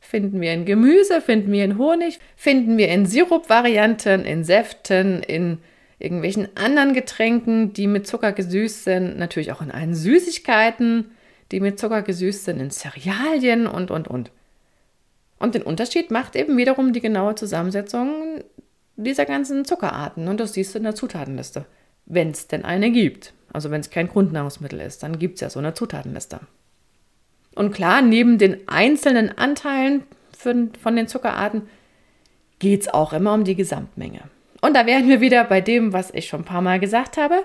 finden 0.00 0.40
wir 0.40 0.52
in 0.52 0.64
Gemüse, 0.64 1.20
finden 1.20 1.52
wir 1.52 1.64
in 1.64 1.78
Honig, 1.78 2.18
finden 2.36 2.76
wir 2.76 2.88
in 2.88 3.06
Sirupvarianten, 3.06 4.24
in 4.24 4.44
Säften, 4.44 5.22
in 5.22 5.58
irgendwelchen 5.98 6.48
anderen 6.56 6.94
Getränken, 6.94 7.72
die 7.72 7.86
mit 7.86 8.06
Zucker 8.06 8.32
gesüßt 8.32 8.84
sind, 8.84 9.18
natürlich 9.18 9.52
auch 9.52 9.62
in 9.62 9.70
allen 9.70 9.94
Süßigkeiten, 9.94 11.10
die 11.52 11.60
mit 11.60 11.78
Zucker 11.78 12.02
gesüßt 12.02 12.44
sind, 12.44 12.60
in 12.60 12.70
Cerealien 12.70 13.66
und, 13.66 13.90
und, 13.90 14.08
und. 14.08 14.30
Und 15.38 15.54
den 15.54 15.62
Unterschied 15.62 16.10
macht 16.10 16.36
eben 16.36 16.56
wiederum 16.56 16.92
die 16.92 17.00
genaue 17.00 17.34
Zusammensetzung 17.34 18.42
dieser 18.96 19.24
ganzen 19.24 19.64
Zuckerarten. 19.64 20.28
Und 20.28 20.38
das 20.38 20.52
siehst 20.52 20.74
du 20.74 20.78
in 20.78 20.84
der 20.84 20.94
Zutatenliste, 20.94 21.66
wenn 22.10 22.30
es 22.30 22.48
denn 22.48 22.64
eine 22.64 22.90
gibt. 22.90 23.32
Also 23.52 23.70
wenn 23.70 23.80
es 23.80 23.90
kein 23.90 24.08
Grundnahrungsmittel 24.08 24.80
ist, 24.80 25.02
dann 25.02 25.18
gibt 25.18 25.36
es 25.36 25.40
ja 25.40 25.50
so 25.50 25.58
eine 25.58 25.74
Zutatenliste. 25.74 26.40
Und 27.54 27.72
klar, 27.72 28.02
neben 28.02 28.38
den 28.38 28.68
einzelnen 28.68 29.36
Anteilen 29.36 30.04
von, 30.36 30.72
von 30.80 30.96
den 30.96 31.08
Zuckerarten 31.08 31.68
geht 32.58 32.82
es 32.82 32.88
auch 32.88 33.12
immer 33.12 33.34
um 33.34 33.44
die 33.44 33.56
Gesamtmenge. 33.56 34.22
Und 34.60 34.76
da 34.76 34.86
wären 34.86 35.08
wir 35.08 35.20
wieder 35.20 35.44
bei 35.44 35.60
dem, 35.60 35.92
was 35.92 36.12
ich 36.12 36.28
schon 36.28 36.42
ein 36.42 36.46
paar 36.46 36.60
Mal 36.60 36.78
gesagt 36.78 37.16
habe. 37.16 37.44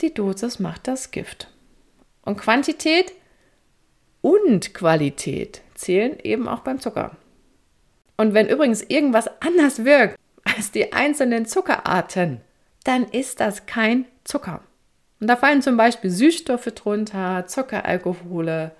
Die 0.00 0.12
Dosis 0.12 0.58
macht 0.58 0.86
das 0.86 1.10
Gift. 1.10 1.48
Und 2.22 2.36
Quantität 2.36 3.12
und 4.20 4.74
Qualität 4.74 5.62
zählen 5.74 6.18
eben 6.22 6.48
auch 6.48 6.60
beim 6.60 6.80
Zucker. 6.80 7.16
Und 8.16 8.34
wenn 8.34 8.48
übrigens 8.48 8.82
irgendwas 8.82 9.28
anders 9.40 9.84
wirkt 9.84 10.18
als 10.44 10.70
die 10.70 10.92
einzelnen 10.92 11.46
Zuckerarten, 11.46 12.40
dann 12.86 13.04
ist 13.04 13.40
das 13.40 13.66
kein 13.66 14.06
Zucker. 14.24 14.60
Und 15.20 15.28
da 15.28 15.36
fallen 15.36 15.62
zum 15.62 15.76
Beispiel 15.76 16.10
Süßstoffe 16.10 16.66
drunter, 16.74 17.46
Zuckeralkohole. 17.46 18.72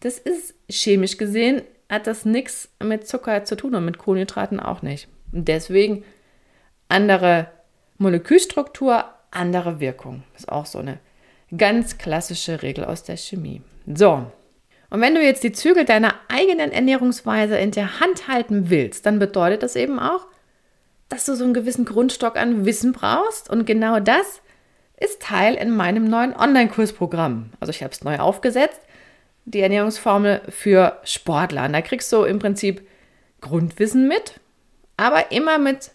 Das 0.00 0.18
ist 0.18 0.54
chemisch 0.70 1.18
gesehen, 1.18 1.62
hat 1.90 2.06
das 2.06 2.24
nichts 2.24 2.70
mit 2.82 3.06
Zucker 3.06 3.44
zu 3.44 3.56
tun 3.56 3.74
und 3.74 3.84
mit 3.84 3.98
Kohlenhydraten 3.98 4.60
auch 4.60 4.82
nicht. 4.82 5.08
Und 5.32 5.48
deswegen 5.48 6.04
andere 6.88 7.48
Molekülstruktur, 7.98 9.04
andere 9.30 9.80
Wirkung. 9.80 10.22
Ist 10.36 10.48
auch 10.48 10.66
so 10.66 10.78
eine 10.78 10.98
ganz 11.56 11.98
klassische 11.98 12.62
Regel 12.62 12.84
aus 12.84 13.02
der 13.02 13.16
Chemie. 13.16 13.62
So. 13.86 14.26
Und 14.90 15.00
wenn 15.00 15.14
du 15.14 15.22
jetzt 15.22 15.42
die 15.42 15.52
Zügel 15.52 15.84
deiner 15.84 16.14
eigenen 16.28 16.70
Ernährungsweise 16.70 17.58
in 17.58 17.72
der 17.72 18.00
Hand 18.00 18.28
halten 18.28 18.70
willst, 18.70 19.06
dann 19.06 19.18
bedeutet 19.18 19.62
das 19.62 19.76
eben 19.76 19.98
auch, 19.98 20.26
dass 21.14 21.24
du 21.24 21.36
so 21.36 21.44
einen 21.44 21.54
gewissen 21.54 21.84
Grundstock 21.84 22.36
an 22.36 22.64
Wissen 22.64 22.92
brauchst. 22.92 23.48
Und 23.48 23.66
genau 23.66 24.00
das 24.00 24.42
ist 24.98 25.22
Teil 25.22 25.54
in 25.54 25.70
meinem 25.70 26.04
neuen 26.04 26.34
Online-Kursprogramm. 26.34 27.50
Also 27.60 27.70
ich 27.70 27.82
habe 27.82 27.92
es 27.92 28.02
neu 28.02 28.18
aufgesetzt, 28.18 28.80
die 29.44 29.60
Ernährungsformel 29.60 30.42
für 30.48 30.98
Sportler. 31.04 31.66
Und 31.66 31.72
da 31.72 31.82
kriegst 31.82 32.12
du 32.12 32.24
im 32.24 32.38
Prinzip 32.38 32.86
Grundwissen 33.40 34.08
mit, 34.08 34.40
aber 34.96 35.30
immer 35.30 35.58
mit 35.58 35.92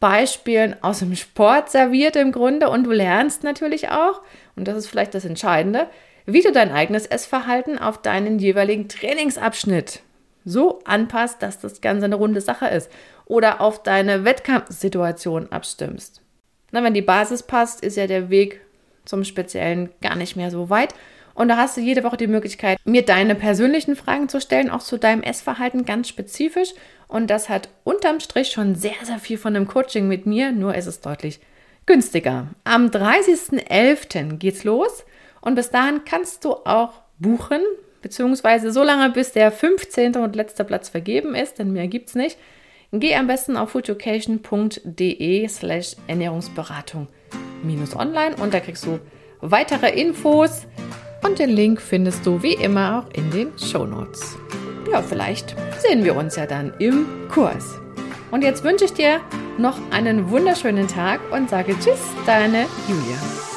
Beispielen 0.00 0.76
aus 0.82 1.00
dem 1.00 1.14
Sport 1.14 1.70
serviert 1.70 2.16
im 2.16 2.32
Grunde. 2.32 2.70
Und 2.70 2.84
du 2.84 2.92
lernst 2.92 3.44
natürlich 3.44 3.90
auch, 3.90 4.22
und 4.56 4.66
das 4.66 4.76
ist 4.76 4.86
vielleicht 4.86 5.14
das 5.14 5.24
Entscheidende, 5.24 5.88
wie 6.24 6.42
du 6.42 6.52
dein 6.52 6.72
eigenes 6.72 7.06
Essverhalten 7.06 7.78
auf 7.78 8.00
deinen 8.00 8.38
jeweiligen 8.38 8.88
Trainingsabschnitt 8.88 10.00
so 10.44 10.80
anpasst, 10.84 11.42
dass 11.42 11.60
das 11.60 11.80
Ganze 11.80 12.06
eine 12.06 12.14
runde 12.14 12.40
Sache 12.40 12.68
ist 12.68 12.90
oder 13.28 13.60
auf 13.60 13.82
deine 13.82 14.24
Wettkampfsituation 14.24 15.52
abstimmst. 15.52 16.22
Na, 16.72 16.82
wenn 16.82 16.94
die 16.94 17.02
Basis 17.02 17.42
passt, 17.42 17.82
ist 17.82 17.96
ja 17.96 18.06
der 18.06 18.30
Weg 18.30 18.60
zum 19.04 19.24
Speziellen 19.24 19.90
gar 20.02 20.16
nicht 20.16 20.36
mehr 20.36 20.50
so 20.50 20.70
weit. 20.70 20.94
Und 21.34 21.48
da 21.48 21.56
hast 21.56 21.76
du 21.76 21.80
jede 21.80 22.02
Woche 22.02 22.16
die 22.16 22.26
Möglichkeit, 22.26 22.78
mir 22.84 23.04
deine 23.04 23.36
persönlichen 23.36 23.94
Fragen 23.94 24.28
zu 24.28 24.40
stellen, 24.40 24.70
auch 24.70 24.82
zu 24.82 24.98
deinem 24.98 25.22
Essverhalten 25.22 25.84
ganz 25.84 26.08
spezifisch. 26.08 26.70
Und 27.06 27.28
das 27.28 27.48
hat 27.48 27.68
unterm 27.84 28.18
Strich 28.18 28.50
schon 28.50 28.74
sehr, 28.74 28.96
sehr 29.04 29.18
viel 29.18 29.38
von 29.38 29.54
einem 29.54 29.68
Coaching 29.68 30.08
mit 30.08 30.26
mir, 30.26 30.50
nur 30.50 30.74
ist 30.74 30.86
es 30.86 31.00
deutlich 31.00 31.38
günstiger. 31.86 32.48
Am 32.64 32.88
30.11. 32.88 34.38
geht's 34.38 34.64
los 34.64 35.04
und 35.40 35.54
bis 35.54 35.70
dahin 35.70 36.02
kannst 36.04 36.44
du 36.44 36.52
auch 36.52 36.92
buchen, 37.18 37.60
beziehungsweise 38.02 38.72
so 38.72 38.82
lange, 38.82 39.10
bis 39.10 39.32
der 39.32 39.52
15. 39.52 40.16
und 40.16 40.34
letzte 40.34 40.64
Platz 40.64 40.88
vergeben 40.88 41.34
ist, 41.34 41.58
denn 41.58 41.72
mehr 41.72 41.86
gibt's 41.86 42.14
nicht. 42.14 42.36
Geh 42.92 43.14
am 43.16 43.26
besten 43.26 43.56
auf 43.56 43.70
foodeducation.de 43.70 45.48
slash 45.48 45.94
Ernährungsberatung 46.06 47.08
minus 47.62 47.94
online 47.94 48.34
und 48.36 48.54
da 48.54 48.60
kriegst 48.60 48.86
du 48.86 48.98
weitere 49.40 49.90
Infos 49.90 50.66
und 51.22 51.38
den 51.38 51.50
Link 51.50 51.82
findest 51.82 52.24
du 52.24 52.42
wie 52.42 52.54
immer 52.54 53.00
auch 53.00 53.14
in 53.14 53.30
den 53.30 53.58
Show 53.58 53.84
Notes. 53.84 54.38
Ja, 54.90 55.02
vielleicht 55.02 55.54
sehen 55.80 56.02
wir 56.02 56.16
uns 56.16 56.36
ja 56.36 56.46
dann 56.46 56.72
im 56.78 57.06
Kurs. 57.28 57.78
Und 58.30 58.42
jetzt 58.42 58.64
wünsche 58.64 58.86
ich 58.86 58.94
dir 58.94 59.20
noch 59.58 59.78
einen 59.90 60.30
wunderschönen 60.30 60.88
Tag 60.88 61.20
und 61.30 61.50
sage 61.50 61.74
Tschüss, 61.78 62.00
deine 62.24 62.64
Julia. 62.88 63.47